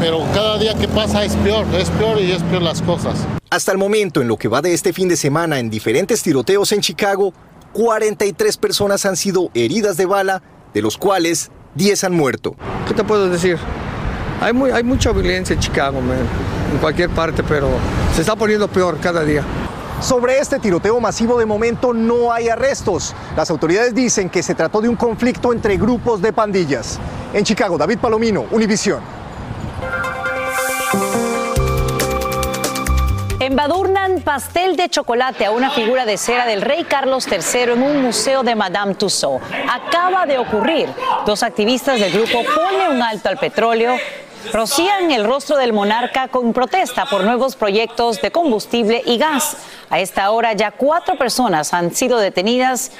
[0.00, 3.14] Pero cada día que pasa es peor, es peor y es peor las cosas.
[3.50, 6.72] Hasta el momento, en lo que va de este fin de semana en diferentes tiroteos
[6.72, 7.32] en Chicago,
[7.78, 10.42] 43 personas han sido heridas de bala,
[10.74, 12.56] de los cuales 10 han muerto.
[12.88, 13.56] ¿Qué te puedo decir?
[14.40, 16.18] Hay, muy, hay mucha violencia en Chicago, man,
[16.72, 17.68] en cualquier parte, pero
[18.16, 19.44] se está poniendo peor cada día.
[20.00, 23.14] Sobre este tiroteo masivo de momento no hay arrestos.
[23.36, 26.98] Las autoridades dicen que se trató de un conflicto entre grupos de pandillas.
[27.32, 28.98] En Chicago, David Palomino, Univisión.
[33.58, 38.02] Embadurnan pastel de chocolate a una figura de cera del rey Carlos III en un
[38.02, 39.44] museo de Madame Tussauds.
[39.68, 40.88] Acaba de ocurrir.
[41.26, 43.96] Dos activistas del grupo Pone un alto al petróleo
[44.52, 49.56] rocían el rostro del monarca con protesta por nuevos proyectos de combustible y gas.
[49.90, 52.92] A esta hora ya cuatro personas han sido detenidas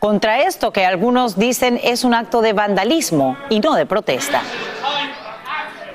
[0.00, 4.42] contra esto que algunos dicen es un acto de vandalismo y no de protesta.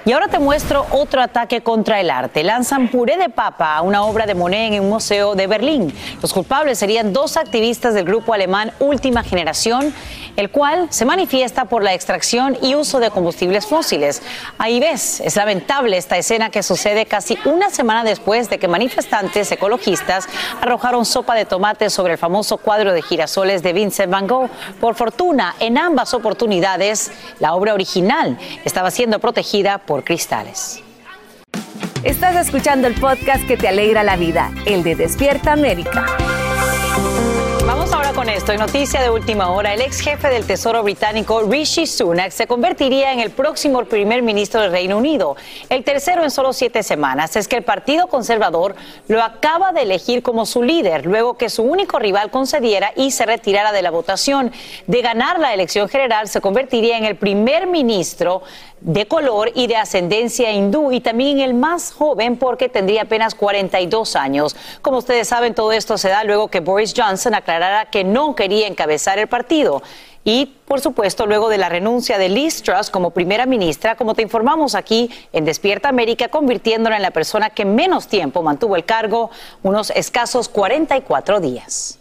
[0.09, 2.43] Y ahora te muestro otro ataque contra el arte.
[2.43, 5.93] Lanzan puré de papa a una obra de Monet en un museo de Berlín.
[6.19, 9.93] Los culpables serían dos activistas del grupo alemán Última Generación,
[10.39, 14.21] el cual se manifiesta por la extracción y uso de combustibles fósiles.
[14.57, 19.51] Ahí ves, es lamentable esta escena que sucede casi una semana después de que manifestantes
[19.51, 20.29] ecologistas
[20.61, 24.49] arrojaron sopa de tomate sobre el famoso cuadro de girasoles de Vincent Van Gogh.
[24.79, 30.81] Por fortuna, en ambas oportunidades, la obra original estaba siendo protegida por cristales.
[32.05, 36.05] Estás escuchando el podcast que te alegra la vida, el de Despierta América.
[38.15, 42.31] Con esto, en noticia de última hora, el ex jefe del Tesoro británico Rishi Sunak
[42.31, 45.37] se convertiría en el próximo primer ministro del Reino Unido,
[45.69, 47.35] el tercero en solo siete semanas.
[47.35, 48.75] Es que el Partido Conservador
[49.07, 53.25] lo acaba de elegir como su líder, luego que su único rival concediera y se
[53.25, 54.51] retirara de la votación.
[54.87, 58.41] De ganar la elección general, se convertiría en el primer ministro
[58.81, 64.15] de color y de ascendencia hindú y también el más joven porque tendría apenas 42
[64.15, 64.55] años.
[64.81, 68.67] Como ustedes saben, todo esto se da luego que Boris Johnson aclarara que no quería
[68.67, 69.81] encabezar el partido.
[70.23, 74.21] Y, por supuesto, luego de la renuncia de Liz Truss como primera ministra, como te
[74.21, 79.31] informamos aquí en Despierta América, convirtiéndola en la persona que menos tiempo mantuvo el cargo,
[79.63, 81.98] unos escasos 44 días.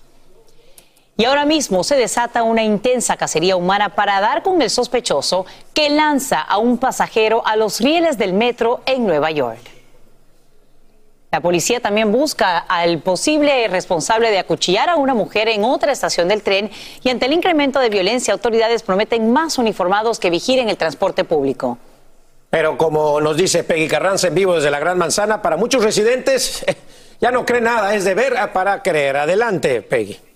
[1.21, 5.91] Y ahora mismo se desata una intensa cacería humana para dar con el sospechoso que
[5.91, 9.59] lanza a un pasajero a los rieles del metro en Nueva York.
[11.33, 16.29] La policía también busca al posible responsable de acuchillar a una mujer en otra estación
[16.29, 16.71] del tren
[17.03, 21.79] y ante el incremento de violencia autoridades prometen más uniformados que vigilen el transporte público.
[22.49, 26.65] Pero como nos dice Peggy Carranza en vivo desde la Gran Manzana, para muchos residentes
[27.21, 29.17] ya no cree nada, es de ver para creer.
[29.17, 30.28] Adelante, Peggy.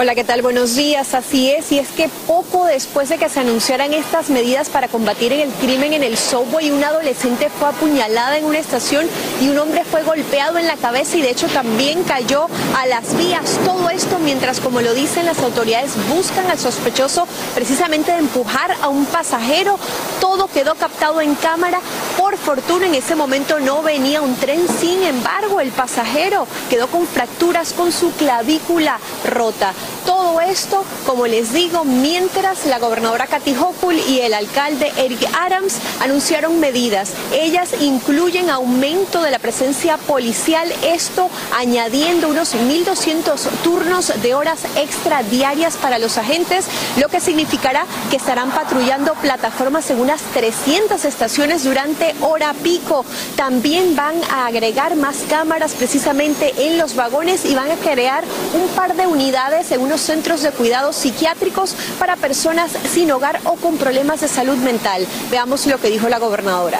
[0.00, 0.40] Hola, ¿qué tal?
[0.40, 1.12] Buenos días.
[1.12, 5.30] Así es, y es que poco después de que se anunciaran estas medidas para combatir
[5.30, 9.06] el crimen en el subway, una adolescente fue apuñalada en una estación
[9.42, 12.46] y un hombre fue golpeado en la cabeza y de hecho también cayó
[12.78, 13.58] a las vías.
[13.66, 18.88] Todo esto mientras, como lo dicen las autoridades, buscan al sospechoso precisamente de empujar a
[18.88, 19.78] un pasajero.
[20.18, 21.78] Todo quedó captado en cámara.
[22.16, 27.06] Por fortuna en ese momento no venía un tren, sin embargo el pasajero quedó con
[27.06, 28.98] fracturas con su clavícula
[29.28, 29.74] rota.
[30.06, 35.78] Todo esto, como les digo, mientras la gobernadora Kathy Hochul y el alcalde Eric Adams
[36.00, 37.12] anunciaron medidas.
[37.32, 45.22] Ellas incluyen aumento de la presencia policial, esto añadiendo unos 1.200 turnos de horas extra
[45.22, 46.66] diarias para los agentes,
[46.96, 53.04] lo que significará que estarán patrullando plataformas en unas 300 estaciones durante hora pico.
[53.36, 58.24] También van a agregar más cámaras precisamente en los vagones y van a crear
[58.54, 63.76] un par de unidades unos centros de cuidados psiquiátricos para personas sin hogar o con
[63.76, 65.06] problemas de salud mental.
[65.30, 66.78] Veamos lo que dijo la gobernadora.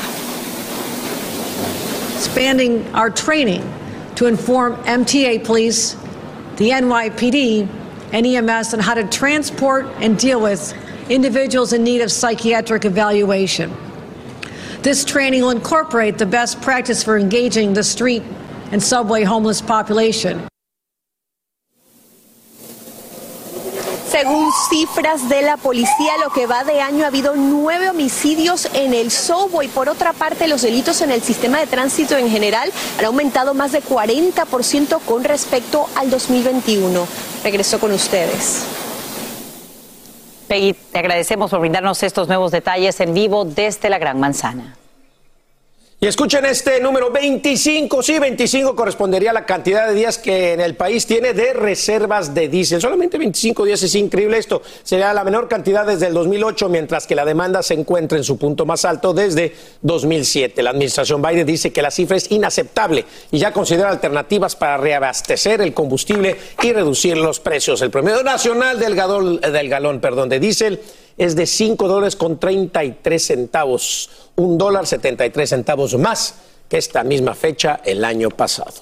[2.17, 3.63] Expanding our training
[4.15, 5.97] to inform MTA police,
[6.57, 7.67] the NYPD,
[8.13, 10.75] and EMS on how to transport and deal with
[11.09, 13.75] individuals in need of psychiatric evaluation.
[14.83, 18.23] This training will incorporate the best practice for engaging the street
[18.73, 20.50] and subway homeless population.
[24.11, 28.93] Según cifras de la policía, lo que va de año ha habido nueve homicidios en
[28.93, 32.73] el Sobo y por otra parte los delitos en el sistema de tránsito en general
[32.99, 37.07] han aumentado más de 40% con respecto al 2021.
[37.45, 38.65] Regreso con ustedes.
[40.49, 44.80] Peggy, te agradecemos por brindarnos estos nuevos detalles en vivo desde la Gran Manzana.
[46.03, 50.61] Y escuchen este número 25, sí, 25 correspondería a la cantidad de días que en
[50.63, 52.81] el país tiene de reservas de diésel.
[52.81, 54.63] Solamente 25 días es increíble esto.
[54.83, 58.39] Sería la menor cantidad desde el 2008, mientras que la demanda se encuentra en su
[58.39, 60.63] punto más alto desde 2007.
[60.63, 65.61] La administración Biden dice que la cifra es inaceptable y ya considera alternativas para reabastecer
[65.61, 67.83] el combustible y reducir los precios.
[67.83, 70.81] El promedio nacional del galón, del galón perdón, de diésel
[71.21, 77.35] es de 5 dólares con 33 centavos, un dólar 73 centavos más que esta misma
[77.35, 78.73] fecha el año pasado.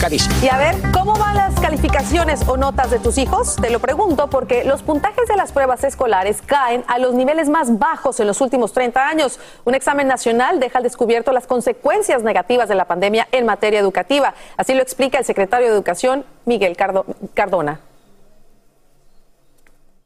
[0.00, 0.34] Carísimo.
[0.42, 3.56] Y a ver, ¿cómo van las calificaciones o notas de tus hijos?
[3.56, 7.78] Te lo pregunto porque los puntajes de las pruebas escolares caen a los niveles más
[7.78, 9.38] bajos en los últimos 30 años.
[9.66, 14.32] Un examen nacional deja al descubierto las consecuencias negativas de la pandemia en materia educativa.
[14.56, 17.04] Así lo explica el secretario de Educación, Miguel Cardo
[17.34, 17.80] Cardona.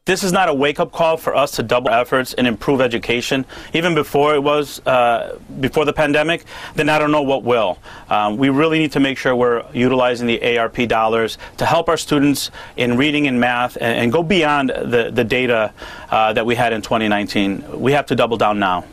[0.07, 3.47] This is not a wake up call for us to double efforts and improve education.
[3.73, 6.45] Even before it was, uh, before the pandemic,
[6.75, 7.79] then I don't know what will.
[8.11, 11.97] Um, we really need to make sure we're utilizing the ARP dollars to help our
[11.97, 15.73] students in reading and math and, and go beyond the, the data
[16.11, 17.81] uh, that we had in 2019.
[17.81, 18.85] We have to double down now.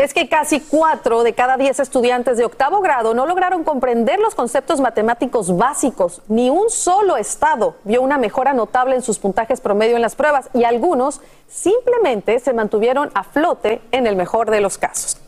[0.00, 4.34] Es que casi cuatro de cada diez estudiantes de octavo grado no lograron comprender los
[4.34, 6.22] conceptos matemáticos básicos.
[6.26, 10.48] Ni un solo estado vio una mejora notable en sus puntajes promedio en las pruebas
[10.54, 15.20] y algunos simplemente se mantuvieron a flote en el mejor de los casos.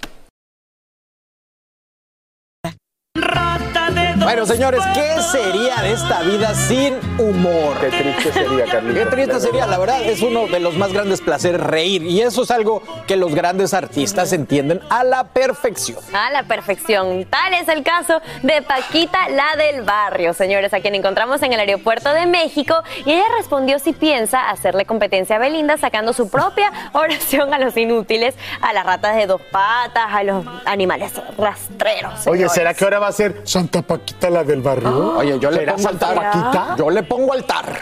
[4.25, 7.77] Bueno, señores, ¿qué sería de esta vida sin humor?
[7.81, 9.05] Qué triste sería, Carlitos.
[9.05, 12.03] Qué triste sería, la verdad, es uno de los más grandes placeres reír.
[12.03, 15.99] Y eso es algo que los grandes artistas entienden a la perfección.
[16.14, 17.27] A la perfección.
[17.29, 21.59] Tal es el caso de Paquita, la del barrio, señores, a quien encontramos en el
[21.59, 22.75] aeropuerto de México.
[23.05, 27.77] Y ella respondió si piensa hacerle competencia a Belinda sacando su propia oración a los
[27.77, 32.27] inútiles, a las ratas de dos patas, a los animales rastreros.
[32.27, 32.49] Oye.
[32.49, 35.17] ¿será que ahora va a ser Santa Paquita la del barrio?
[35.19, 36.15] Oye, yo le ¿Será pongo altar.
[36.15, 36.77] Paquita?
[36.79, 37.81] Yo le pongo altar.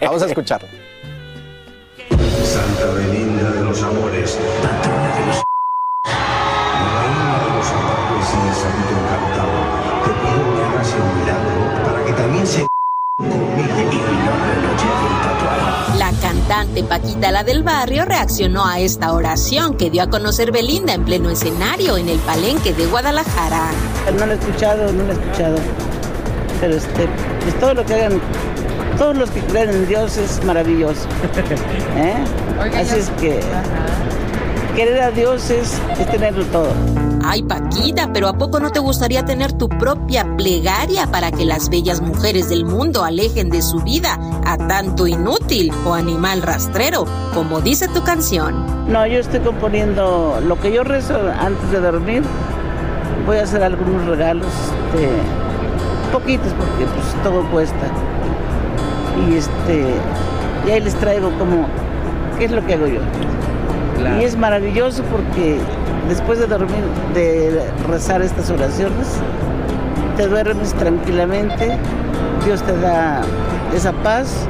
[0.00, 0.68] Vamos a escucharlo.
[2.44, 5.42] Santa Belinda de los amores, patrona de los
[6.04, 9.56] reina de los ataques y el sapito encantado,
[10.04, 12.60] te pido que hagas el milagro para que también se
[16.46, 21.04] cantante Paquita la del barrio reaccionó a esta oración que dio a conocer Belinda en
[21.04, 23.70] pleno escenario en el palenque de Guadalajara.
[24.18, 25.56] No lo he escuchado, no lo he escuchado.
[26.60, 27.08] Pero este,
[27.40, 28.20] pues todo lo que hagan,
[28.98, 31.08] todos los que creen en Dios es maravilloso.
[31.96, 32.24] ¿Eh?
[32.76, 33.40] Así es que
[34.74, 36.68] querer a Dios es, es tenerlo todo.
[37.24, 41.70] Ay, Paquita, pero ¿a poco no te gustaría tener tu propia plegaria para que las
[41.70, 47.60] bellas mujeres del mundo alejen de su vida a tanto inútil o animal rastrero, como
[47.60, 48.92] dice tu canción?
[48.92, 52.22] No, yo estoy componiendo lo que yo rezo antes de dormir.
[53.26, 54.46] Voy a hacer algunos regalos,
[54.92, 55.08] este,
[56.12, 57.86] poquitos porque pues todo cuesta.
[59.28, 59.86] Y este,
[60.66, 61.66] y ahí les traigo como
[62.38, 63.00] qué es lo que hago yo.
[64.20, 65.58] Y es maravilloso porque
[66.08, 66.84] después de dormir,
[67.14, 69.18] de rezar estas oraciones,
[70.16, 71.76] te duermes tranquilamente,
[72.44, 73.22] Dios te da
[73.74, 74.46] esa paz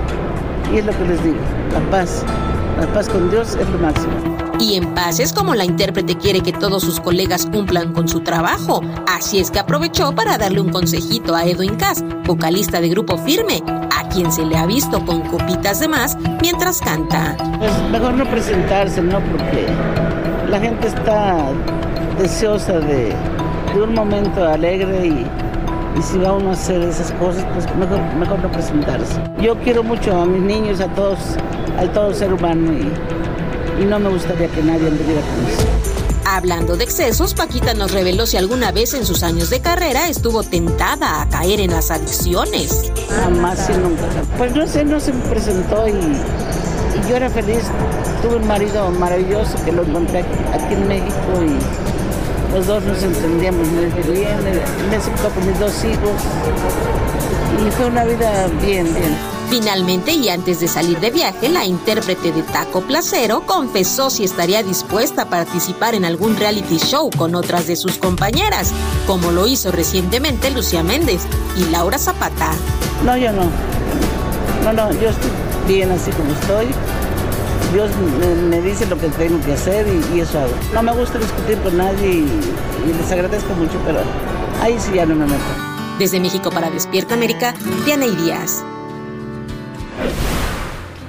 [0.72, 1.38] y es lo que les digo,
[1.72, 2.24] la paz.
[2.80, 4.12] La paz con Dios es lo máximo.
[4.58, 8.20] Y en paz es como la intérprete quiere que todos sus colegas cumplan con su
[8.20, 8.80] trabajo.
[9.08, 13.62] Así es que aprovechó para darle un consejito a Edwin Cass, vocalista de Grupo Firme,
[13.96, 17.36] a quien se le ha visto con copitas de más mientras canta.
[17.58, 19.20] Pues mejor no presentarse, ¿no?
[19.20, 19.66] Porque
[20.48, 21.50] la gente está
[22.18, 23.12] deseosa de,
[23.74, 25.26] de un momento alegre y,
[25.98, 29.20] y si va uno a hacer esas cosas, pues mejor, mejor no presentarse.
[29.40, 31.18] Yo quiero mucho a mis niños, a todos,
[31.78, 35.66] a todo ser humano y, y no me gustaría que nadie anduviera con eso.
[36.26, 40.42] Hablando de excesos, Paquita nos reveló si alguna vez en sus años de carrera estuvo
[40.42, 42.90] tentada a caer en las adicciones.
[43.10, 44.02] Jamás y nunca.
[44.38, 47.64] Pues no sé, no se me presentó y, y yo era feliz.
[48.22, 53.02] Tuve un marido maravilloso que lo encontré aquí, aquí en México y los dos nos
[53.02, 54.38] entendíamos muy bien.
[54.88, 56.22] Me aceptó con mis dos hijos
[57.66, 59.14] y fue una vida bien, bien.
[59.54, 64.64] Finalmente, y antes de salir de viaje, la intérprete de Taco Placero confesó si estaría
[64.64, 68.72] dispuesta a participar en algún reality show con otras de sus compañeras,
[69.06, 71.22] como lo hizo recientemente Lucía Méndez
[71.56, 72.50] y Laura Zapata.
[73.04, 73.44] No, yo no.
[74.64, 75.30] No, no, yo estoy
[75.68, 76.66] bien así como estoy.
[77.72, 77.92] Dios
[78.50, 80.52] me, dice lo que tengo que hacer y, y eso hago.
[80.74, 84.00] No me gusta discutir con nadie y, y les agradezco mucho, pero
[84.60, 85.44] ahí sí ya no me meto.
[86.00, 88.64] Desde México para Despierta América, Diana Díaz.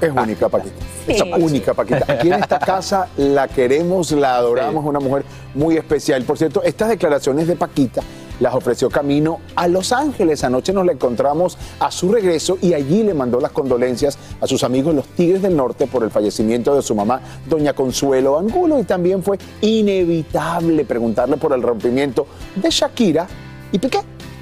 [0.01, 0.75] Es única, Paquita.
[1.05, 1.11] Sí.
[1.13, 2.05] Es única, Paquita.
[2.07, 5.23] Aquí en esta casa la queremos, la adoramos, una mujer
[5.53, 6.23] muy especial.
[6.23, 8.01] Por cierto, estas declaraciones de Paquita
[8.39, 10.43] las ofreció camino a Los Ángeles.
[10.43, 14.63] Anoche nos la encontramos a su regreso y allí le mandó las condolencias a sus
[14.63, 18.79] amigos los Tigres del Norte por el fallecimiento de su mamá, doña Consuelo Angulo.
[18.79, 23.27] Y también fue inevitable preguntarle por el rompimiento de Shakira
[23.71, 23.99] y Piqué.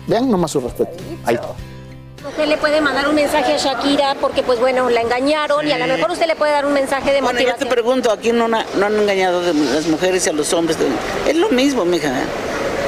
[0.07, 0.91] Vean nomás su respeto.
[1.25, 1.49] Ahí está.
[2.27, 5.77] Usted le puede mandar un mensaje a Shakira porque, pues bueno, la engañaron y a
[5.77, 8.45] lo mejor usted le puede dar un mensaje de Bueno, yo te pregunto, aquí no,
[8.45, 10.77] han- no han engañado de las mujeres y a los hombres.
[11.27, 12.11] Es lo mismo, mija.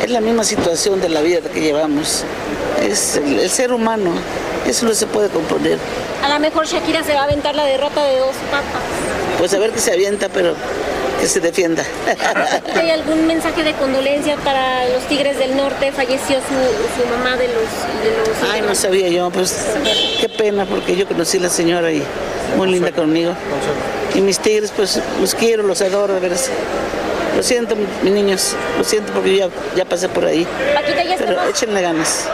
[0.04, 2.24] Es la misma situación de la vida que llevamos.
[2.82, 4.12] Es el, el ser humano.
[4.66, 5.80] Eso no se puede componer.
[6.24, 8.82] A lo mejor Shakira se va a aventar la derrota de dos patas.
[9.38, 10.56] Pues a ver que se avienta, pero
[11.26, 11.84] que se defienda.
[12.76, 15.92] ¿Hay algún mensaje de condolencia para los Tigres del Norte?
[15.92, 17.56] Falleció su, su mamá de los...
[17.56, 19.72] De los Ay, no sabía yo, pues
[20.22, 22.04] qué pena, porque yo conocí a la señora y
[22.58, 23.34] muy linda conmigo.
[24.14, 26.52] Y mis tigres, pues los quiero, los adoro, de veras.
[27.36, 30.46] Lo siento, mis niños, lo siento porque yo ya, ya pasé por ahí.
[30.76, 31.50] Paquita, ya Pero estamos.
[31.50, 32.30] échenle ganas.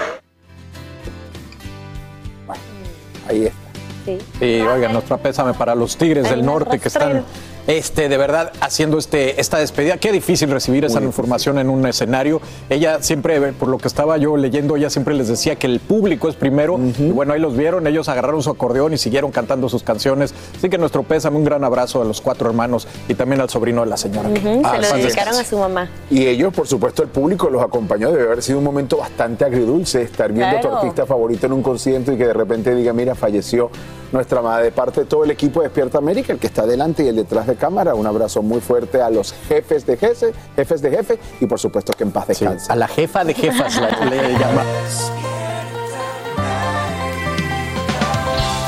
[3.30, 4.20] Ahí está.
[4.39, 7.24] Sí, oigan, nuestro pésame para los Tigres del Norte que están
[7.68, 9.97] este, de verdad, haciendo este, esta despedida.
[9.97, 12.41] Qué difícil recibir esa información en un escenario.
[12.70, 16.30] Ella siempre, por lo que estaba yo leyendo, ella siempre les decía que el público
[16.30, 16.80] es primero.
[16.99, 20.34] Y bueno, ahí los vieron, ellos agarraron su acordeón y siguieron cantando sus canciones.
[20.57, 23.82] Así que nuestro pésame, un gran abrazo a los cuatro hermanos y también al sobrino
[23.82, 24.30] de la señora.
[24.64, 25.89] Ah, se lo dedicaron a su mamá.
[26.09, 28.12] Y ellos, por supuesto, el público los acompañó.
[28.12, 31.64] Debe haber sido un momento bastante agridulce estar viendo a tu artista favorito en un
[31.64, 33.70] concierto y que de repente diga, mira, falleció
[34.12, 34.66] nuestra madre.
[34.66, 37.16] De parte de todo el equipo de Despierta América, el que está delante y el
[37.16, 41.20] detrás de cámara, un abrazo muy fuerte a los jefes de jefe, jefes de jefe
[41.39, 42.72] y por supuesto que en paz descanse.
[42.72, 44.64] a la jefa de jefas la- le llama.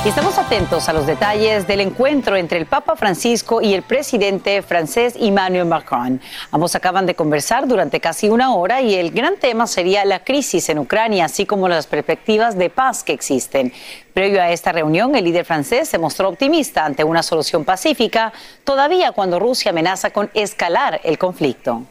[0.06, 4.62] Y estamos atentos a los detalles del encuentro entre el Papa Francisco y el presidente
[4.62, 6.20] francés Emmanuel Macron.
[6.51, 10.68] Ambos acaban de conversar durante casi una hora y el gran tema sería la crisis
[10.68, 13.72] en Ucrania, así como las perspectivas de paz que existen.
[14.14, 18.34] Previo a esta reunión, el líder francés se mostró optimista ante una solución pacífica,
[18.66, 21.84] todavía cuando Rusia amenaza con escalar el conflicto.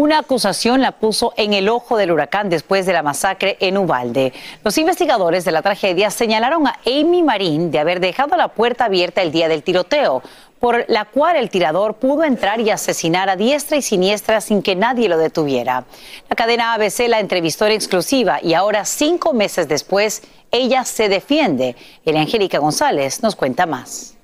[0.00, 4.32] Una acusación la puso en el ojo del huracán después de la masacre en Ubalde.
[4.64, 9.20] Los investigadores de la tragedia señalaron a Amy Marín de haber dejado la puerta abierta
[9.20, 10.22] el día del tiroteo,
[10.58, 14.74] por la cual el tirador pudo entrar y asesinar a diestra y siniestra sin que
[14.74, 15.84] nadie lo detuviera.
[16.30, 21.76] La cadena ABC la entrevistó en exclusiva y ahora, cinco meses después, ella se defiende.
[22.06, 24.16] El Angélica González nos cuenta más.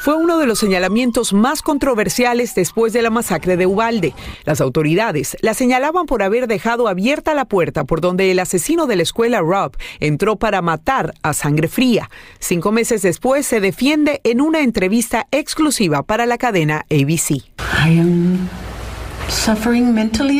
[0.00, 4.14] Fue uno de los señalamientos más controversiales después de la masacre de Ubalde.
[4.44, 8.96] Las autoridades la señalaban por haber dejado abierta la puerta por donde el asesino de
[8.96, 12.10] la escuela Rob entró para matar a sangre fría.
[12.38, 17.42] Cinco meses después se defiende en una entrevista exclusiva para la cadena ABC.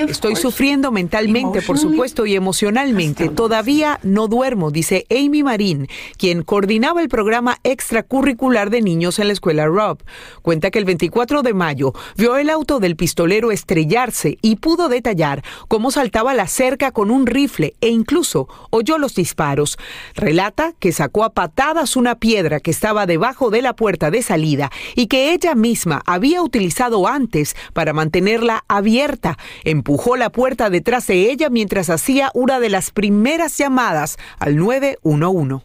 [0.09, 3.29] Estoy sufriendo mentalmente, por supuesto, y emocionalmente.
[3.29, 9.35] Todavía no duermo, dice Amy Marín, quien coordinaba el programa extracurricular de niños en la
[9.35, 9.99] escuela Rob.
[10.41, 15.45] Cuenta que el 24 de mayo vio el auto del pistolero estrellarse y pudo detallar
[15.69, 19.79] cómo saltaba la cerca con un rifle e incluso oyó los disparos.
[20.15, 24.71] Relata que sacó a patadas una piedra que estaba debajo de la puerta de salida
[24.97, 29.39] y que ella misma había utilizado antes para mantenerla abierta.
[29.65, 35.65] Empujó la puerta detrás de ella mientras hacía una de las primeras llamadas al 911.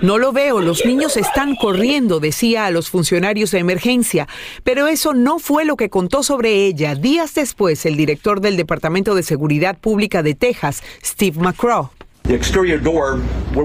[0.00, 4.28] No lo veo, los niños están corriendo, decía a los funcionarios de emergencia,
[4.62, 9.16] pero eso no fue lo que contó sobre ella días después el director del Departamento
[9.16, 11.90] de Seguridad Pública de Texas, Steve McCraw.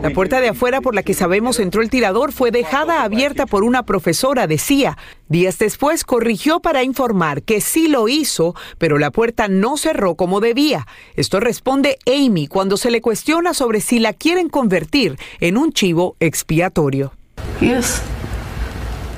[0.01, 3.65] La puerta de afuera por la que sabemos entró el tirador fue dejada abierta por
[3.65, 4.97] una profesora, decía.
[5.27, 10.39] Días después corrigió para informar que sí lo hizo, pero la puerta no cerró como
[10.39, 10.87] debía.
[11.15, 16.15] Esto responde Amy cuando se le cuestiona sobre si la quieren convertir en un chivo
[16.21, 17.11] expiatorio.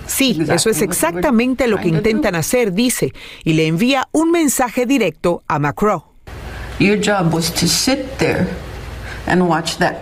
[0.08, 5.44] Sí, eso es exactamente lo que intentan hacer, dice, y le envía un mensaje directo
[5.48, 6.02] a Macron.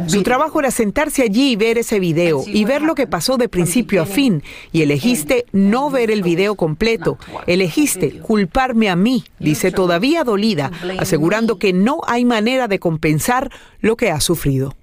[0.08, 3.50] Su trabajo era sentarse allí y ver ese video y ver lo que pasó de
[3.50, 4.44] principio a fin.
[4.72, 7.18] Y elegiste no ver el video completo.
[7.48, 13.50] Elegiste culparme a mí, dice todavía dolida, asegurando que no hay manera de compensar
[13.80, 14.76] lo que ha sufrido.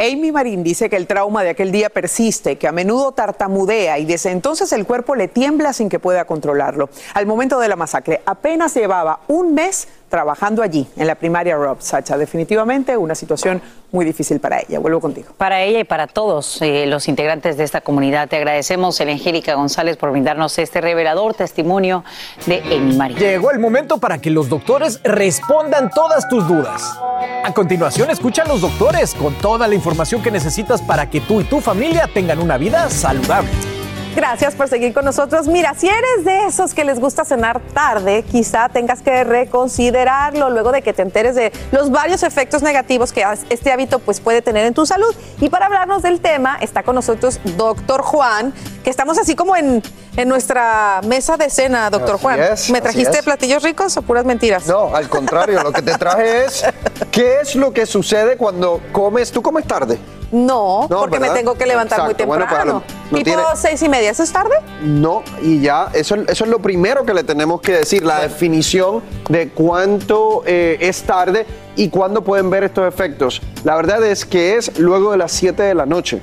[0.00, 4.04] Amy Marín dice que el trauma de aquel día persiste, que a menudo tartamudea y
[4.04, 6.88] desde entonces el cuerpo le tiembla sin que pueda controlarlo.
[7.14, 11.80] Al momento de la masacre, apenas llevaba un mes trabajando allí, en la primaria Rob
[11.80, 12.16] Sacha.
[12.16, 14.78] Definitivamente una situación muy difícil para ella.
[14.78, 15.28] Vuelvo contigo.
[15.36, 19.96] Para ella y para todos eh, los integrantes de esta comunidad, te agradecemos, Angélica González,
[19.96, 22.04] por brindarnos este revelador testimonio
[22.46, 23.16] de Amy Marín.
[23.16, 26.98] Llegó el momento para que los doctores respondan todas tus dudas.
[27.44, 31.40] A continuación, escucha a los doctores con toda la información que necesitas para que tú
[31.40, 33.77] y tu familia tengan una vida saludable.
[34.18, 35.46] Gracias por seguir con nosotros.
[35.46, 40.72] Mira, si eres de esos que les gusta cenar tarde, quizá tengas que reconsiderarlo luego
[40.72, 44.66] de que te enteres de los varios efectos negativos que este hábito pues, puede tener
[44.66, 45.14] en tu salud.
[45.40, 48.52] Y para hablarnos del tema está con nosotros doctor Juan,
[48.82, 49.84] que estamos así como en,
[50.16, 52.40] en nuestra mesa de cena, doctor Así Juan.
[52.40, 54.66] es, ¿Me trajiste platillos ricos o puras mentiras?
[54.66, 56.64] No, al contrario, lo que te traje es
[57.12, 59.30] qué es lo que sucede cuando comes.
[59.30, 59.96] ¿Tú comes tarde?
[60.30, 62.72] No, porque me tengo que levantar muy Exacto, bueno, temprano.
[62.72, 62.78] lo-
[63.10, 64.54] no tipo tiene- seis y media, ¿eso es tarde?
[64.82, 69.02] No, y ya, eso, eso es lo primero que le tenemos que decir, la definición
[69.30, 73.40] de cuánto eh, es tarde y cuándo pueden ver estos efectos.
[73.64, 76.20] La verdad es que es luego de las 7 de la noche.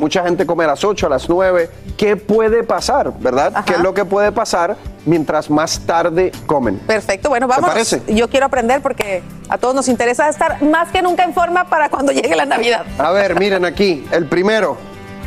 [0.00, 1.70] Mucha gente come a las 8, a las 9.
[1.96, 3.64] ¿Qué puede pasar, verdad?
[3.64, 4.76] ¿Qué es lo que puede pasar?
[5.06, 6.78] Mientras más tarde comen.
[6.80, 7.70] Perfecto, bueno, vamos.
[7.70, 8.02] parece?
[8.08, 11.88] Yo quiero aprender porque a todos nos interesa estar más que nunca en forma para
[11.88, 12.84] cuando llegue la Navidad.
[12.98, 14.76] A ver, miren aquí, el primero.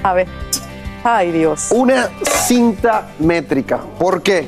[0.04, 0.28] A ver.
[1.04, 1.68] Ay, Dios.
[1.72, 2.10] Una
[2.46, 3.80] cinta métrica.
[3.98, 4.48] ¿Por qué?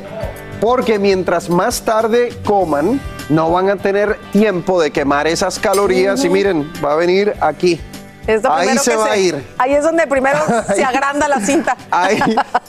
[0.60, 6.30] Porque mientras más tarde coman, no van a tener tiempo de quemar esas calorías y
[6.30, 7.80] miren, va a venir aquí.
[8.28, 9.46] Es Ahí se va a ir.
[9.58, 10.40] Ahí es donde primero
[10.76, 11.76] se agranda la cinta.
[11.90, 12.20] Ahí,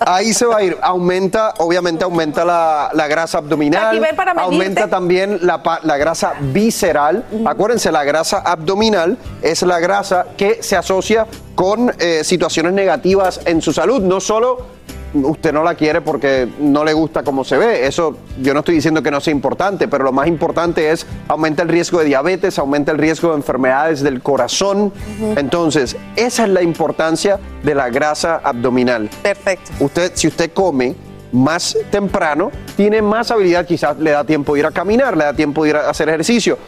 [0.01, 0.77] ahí se va a ir.
[0.81, 4.01] Aumenta, obviamente aumenta la, la grasa abdominal.
[4.17, 7.25] Para aumenta también la, la grasa visceral.
[7.47, 13.61] Acuérdense, la grasa abdominal es la grasa que se asocia con eh, situaciones negativas en
[13.61, 14.01] su salud.
[14.03, 14.67] No solo
[15.15, 17.87] usted no la quiere porque no le gusta cómo se ve.
[17.87, 21.63] Eso yo no estoy diciendo que no sea importante, pero lo más importante es aumenta
[21.63, 24.93] el riesgo de diabetes, aumenta el riesgo de enfermedades del corazón.
[25.37, 29.09] Entonces, esa es la importancia de la grasa abdominal.
[29.23, 29.71] Perfecto.
[29.81, 30.95] Usted, si usted come
[31.33, 35.33] más temprano, tiene más habilidad, quizás le da tiempo de ir a caminar, le da
[35.33, 36.59] tiempo de ir a hacer ejercicio.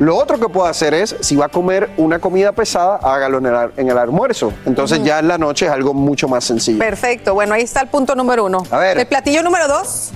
[0.00, 3.46] Lo otro que puede hacer es, si va a comer una comida pesada, hágalo en
[3.46, 4.52] el, en el almuerzo.
[4.66, 6.78] Entonces ya en la noche es algo mucho más sencillo.
[6.80, 7.32] Perfecto.
[7.34, 8.64] Bueno, ahí está el punto número uno.
[8.70, 8.98] A ver.
[8.98, 10.10] El platillo número dos.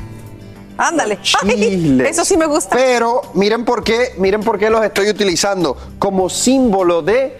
[0.76, 1.18] Ándale.
[1.42, 2.74] Ay, eso sí me gusta.
[2.76, 7.36] Pero miren por qué, miren por qué los estoy utilizando como símbolo de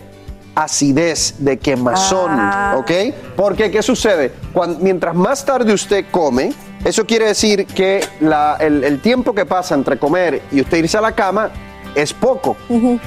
[0.55, 2.77] acidez, de quemazón, Ah.
[2.79, 2.91] ¿ok?
[3.37, 4.33] Porque ¿qué sucede?
[4.53, 6.53] Cuan- mientras más tarde usted come,
[6.85, 10.99] eso quiere decir que la- el, el tiempo que pasa entre comer y usted irse
[10.99, 11.51] a la cama
[11.95, 12.57] es poco.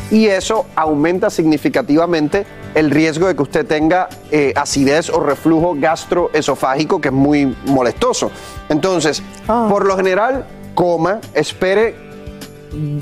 [0.09, 7.01] Y eso aumenta significativamente el riesgo de que usted tenga eh, acidez o reflujo gastroesofágico,
[7.01, 8.31] que es muy molestoso.
[8.69, 9.67] Entonces, Ah.
[9.69, 11.95] por lo general, coma, espere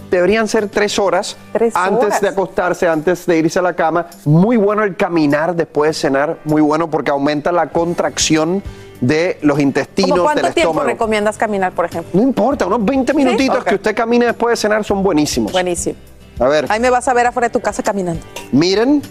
[0.09, 1.37] deberían ser tres horas
[1.75, 2.21] antes horas.
[2.21, 4.07] de acostarse, antes de irse a la cama.
[4.25, 8.63] Muy bueno el caminar después de cenar, muy bueno porque aumenta la contracción
[9.01, 10.87] de los intestinos, ¿Cómo del cuánto tiempo estómago.
[10.89, 12.09] recomiendas caminar, por ejemplo?
[12.13, 15.51] No importa, unos 20 minutitos que usted camine después de cenar son buenísimos.
[15.51, 15.95] Buenísimo.
[16.39, 18.21] A ver, Ahí me vas a ver afuera de tu casa caminando.
[18.51, 19.01] miren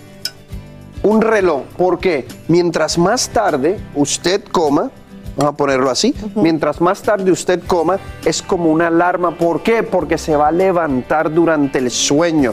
[1.03, 4.91] un reloj, porque mientras más tarde usted coma,
[5.37, 9.37] vamos a ponerlo así, mientras más tarde usted coma, es como una alarma.
[9.37, 9.83] ¿Por qué?
[9.85, 12.53] Porque se va a levantar durante el sueño.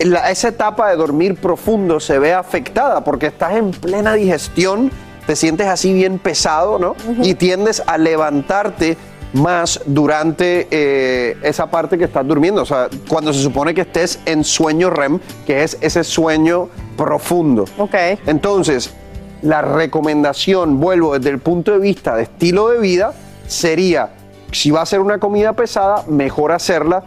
[0.00, 4.92] La- esa etapa de dormir profundo se ve afectada porque estás en plena digestión,
[5.28, 6.96] te sientes así bien pesado, ¿no?
[7.22, 8.96] Y tiendes a levantarte
[9.34, 14.20] más durante eh, esa parte que estás durmiendo, o sea, cuando se supone que estés
[14.24, 17.66] en sueño REM, que es ese sueño profundo.
[17.76, 17.94] Ok.
[18.24, 18.94] Entonces,
[19.42, 23.12] la recomendación, vuelvo desde el punto de vista de estilo de vida,
[23.46, 24.14] sería,
[24.50, 27.02] si va a hacer una comida pesada, mejor hacerla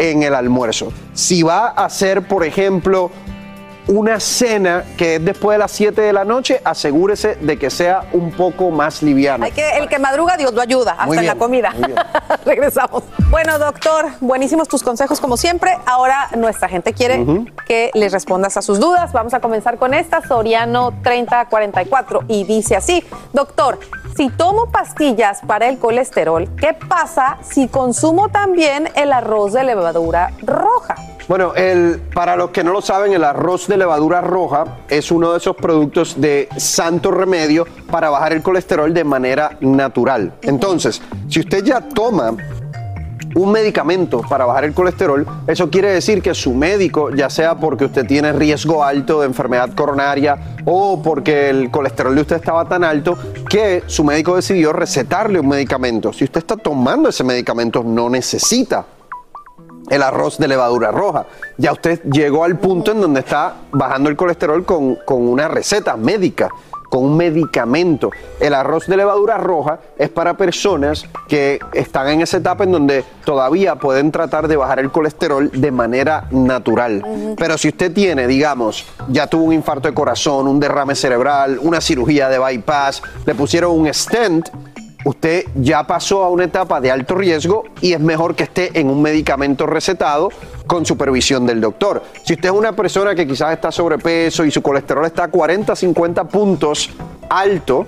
[0.00, 0.92] en el almuerzo.
[1.12, 3.12] Si va a hacer, por ejemplo,
[3.88, 8.04] una cena que es después de las 7 de la noche, asegúrese de que sea
[8.12, 9.46] un poco más liviana.
[9.46, 11.74] Hay que, el que madruga, Dios lo ayuda, hasta en la comida.
[12.44, 13.04] Regresamos.
[13.30, 15.76] Bueno, doctor, buenísimos tus consejos como siempre.
[15.86, 17.24] Ahora nuestra gente quiere
[17.66, 19.12] que les respondas a sus dudas.
[19.12, 23.78] Vamos a comenzar con esta, Soriano 3044, y dice así, doctor,
[24.16, 30.32] si tomo pastillas para el colesterol, ¿qué pasa si consumo también el arroz de levadura
[30.42, 30.94] roja?
[31.26, 35.32] Bueno, el, para los que no lo saben, el arroz de levadura roja es uno
[35.32, 40.34] de esos productos de santo remedio para bajar el colesterol de manera natural.
[40.42, 42.36] Entonces, si usted ya toma
[43.34, 47.86] un medicamento para bajar el colesterol, eso quiere decir que su médico, ya sea porque
[47.86, 52.84] usted tiene riesgo alto de enfermedad coronaria o porque el colesterol de usted estaba tan
[52.84, 53.18] alto,
[53.48, 56.12] que su médico decidió recetarle un medicamento.
[56.12, 58.84] Si usted está tomando ese medicamento, no necesita
[59.88, 61.26] el arroz de levadura roja.
[61.56, 65.96] Ya usted llegó al punto en donde está bajando el colesterol con, con una receta
[65.96, 66.50] médica,
[66.88, 68.10] con un medicamento.
[68.38, 73.04] El arroz de levadura roja es para personas que están en esa etapa en donde
[73.24, 77.34] todavía pueden tratar de bajar el colesterol de manera natural.
[77.36, 81.80] Pero si usted tiene, digamos, ya tuvo un infarto de corazón, un derrame cerebral, una
[81.80, 84.48] cirugía de bypass, le pusieron un stent,
[85.04, 88.88] usted ya pasó a una etapa de alto riesgo y es mejor que esté en
[88.88, 90.30] un medicamento recetado
[90.66, 92.02] con supervisión del doctor.
[92.24, 95.76] Si usted es una persona que quizás está sobrepeso y su colesterol está a 40,
[95.76, 96.90] 50 puntos
[97.28, 97.86] alto,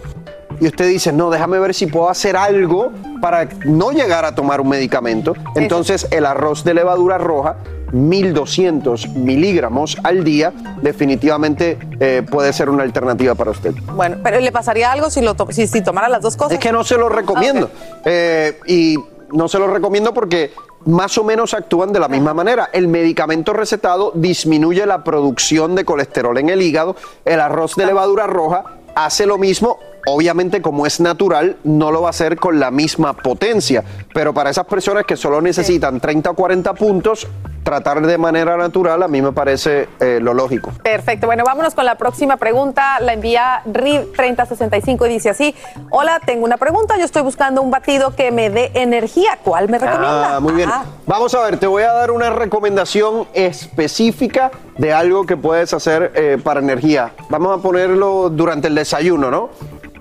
[0.61, 2.91] y usted dice, no, déjame ver si puedo hacer algo
[3.21, 7.57] para no llegar a tomar un medicamento, entonces el arroz de levadura roja
[7.93, 13.74] 1200 miligramos al día definitivamente eh, puede ser una alternativa para usted.
[13.95, 16.55] Bueno, pero ¿le pasaría algo si, lo to- si, si tomara las dos cosas?
[16.55, 17.70] Es que no se lo recomiendo.
[18.05, 18.97] Eh, y
[19.32, 20.53] no se lo recomiendo porque
[20.84, 22.70] más o menos actúan de la misma manera.
[22.72, 26.95] El medicamento recetado disminuye la producción de colesterol en el hígado.
[27.24, 28.64] El arroz de levadura roja
[28.95, 29.78] hace lo mismo
[30.09, 33.83] Obviamente, como es natural, no lo va a hacer con la misma potencia,
[34.15, 37.27] pero para esas personas que solo necesitan 30 o 40 puntos,
[37.66, 40.70] tratar de manera natural a mí me parece eh, lo lógico.
[40.85, 41.27] Perfecto.
[41.27, 43.01] Bueno, vámonos con la próxima pregunta.
[43.01, 45.55] La envía RIV3065 y dice así:
[45.91, 46.97] Hola, tengo una pregunta.
[46.97, 49.41] Yo estoy buscando un batido que me dé energía.
[49.43, 50.37] ¿Cuál me recomienda?
[50.37, 50.69] Ah, muy bien.
[50.73, 50.85] Ah.
[51.07, 56.12] Vamos a ver, te voy a dar una recomendación específica de algo que puedes hacer
[56.15, 57.12] eh, para energía.
[57.31, 59.51] Vamos a ponerlo durante el desayuno, ¿no?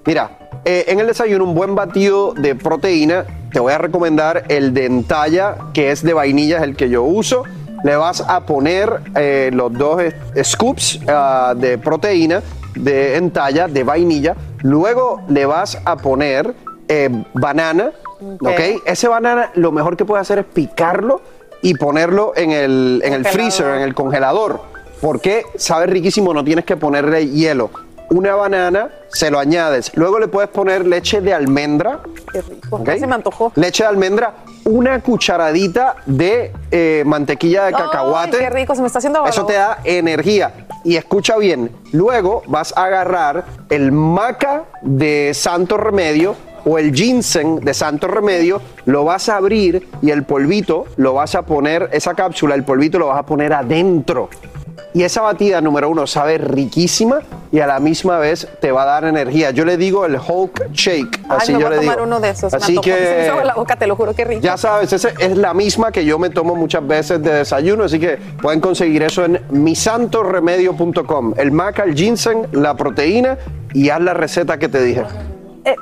[0.06, 0.30] Mira,
[0.66, 4.86] eh, en el desayuno un buen batido de proteína, te voy a recomendar el de
[4.86, 7.44] Entalla, que es de vainilla, es el que yo uso.
[7.84, 10.02] Le vas a poner eh, los dos
[10.44, 12.42] scoops ah, de proteína
[12.76, 14.36] de Entalla, de vainilla.
[14.62, 16.54] Luego le vas a poner
[16.88, 17.92] eh, banana,
[18.42, 18.84] ¿ok?
[18.86, 21.22] Ese banana lo mejor que puedes hacer es picarlo
[21.62, 24.62] y ponerlo en el, en el freezer, en el congelador.
[25.02, 27.70] Porque sabe riquísimo, no tienes que ponerle hielo.
[28.10, 29.92] Una banana, se lo añades.
[29.96, 32.02] Luego le puedes poner leche de almendra.
[32.32, 32.84] Qué rico.
[32.86, 33.52] se me antojó.
[33.56, 34.34] Leche de almendra,
[34.66, 38.38] una cucharadita de eh, mantequilla de cacahuate.
[38.38, 40.68] Ay, qué rico, se me está haciendo Eso te da energía.
[40.84, 47.60] Y escucha bien, luego vas a agarrar el maca de Santo Remedio o el ginseng
[47.62, 52.16] de Santo Remedio, lo vas a abrir y el polvito lo vas a poner, esa
[52.16, 54.30] cápsula, el polvito lo vas a poner adentro.
[54.94, 57.20] Y esa batida número uno sabe riquísima
[57.52, 59.52] y a la misma vez te va a dar energía.
[59.52, 62.08] Yo le digo el Hulk Shake, Ay, así me yo voy a le tomar digo.
[62.08, 62.54] uno de esos.
[62.54, 64.42] Así me que la boca, te lo juro, rico.
[64.42, 68.00] ya sabes, esa es la misma que yo me tomo muchas veces de desayuno, así
[68.00, 71.34] que pueden conseguir eso en misantoremedio.com.
[71.38, 73.38] El maca, el ginseng, la proteína
[73.74, 75.04] y haz la receta que te dije.
[75.66, 75.76] Eh,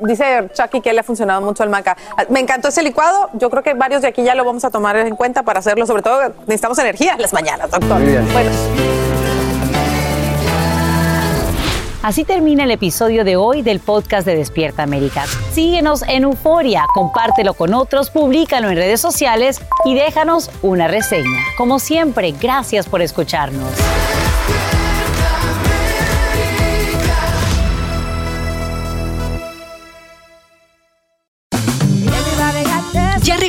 [0.00, 1.96] dice Chucky que le ha funcionado mucho el maca.
[2.16, 3.30] Ah, Me encantó ese licuado.
[3.34, 5.86] Yo creo que varios de aquí ya lo vamos a tomar en cuenta para hacerlo.
[5.86, 7.98] Sobre todo necesitamos energía en las mañanas, doctor.
[7.98, 8.32] Muy bien.
[8.32, 8.50] Bueno,
[12.02, 15.24] Así termina el episodio de hoy del podcast de Despierta América.
[15.52, 21.38] Síguenos en Euforia, compártelo con otros, públicalo en redes sociales y déjanos una reseña.
[21.56, 23.70] Como siempre, gracias por escucharnos.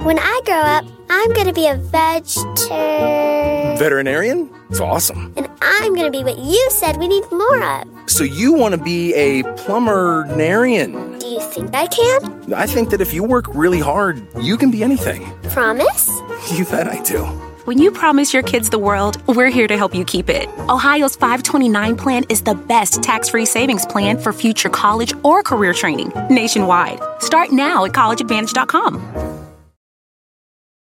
[0.00, 3.76] When I grow up, I'm going to be a vegetarian.
[3.78, 4.50] Veterinarian?
[4.70, 5.32] It's awesome.
[5.36, 8.10] And I'm going to be what you said we need more of.
[8.10, 11.18] So you want to be a plumber-narian?
[11.18, 12.52] Do you think I can?
[12.54, 15.30] I think that if you work really hard, you can be anything.
[15.50, 16.10] Promise?
[16.54, 17.24] You bet I do.
[17.66, 20.48] When you promise your kids the world, we're here to help you keep it.
[20.70, 25.74] Ohio's 529 plan is the best tax free savings plan for future college or career
[25.74, 27.00] training nationwide.
[27.20, 29.47] Start now at collegeadvantage.com.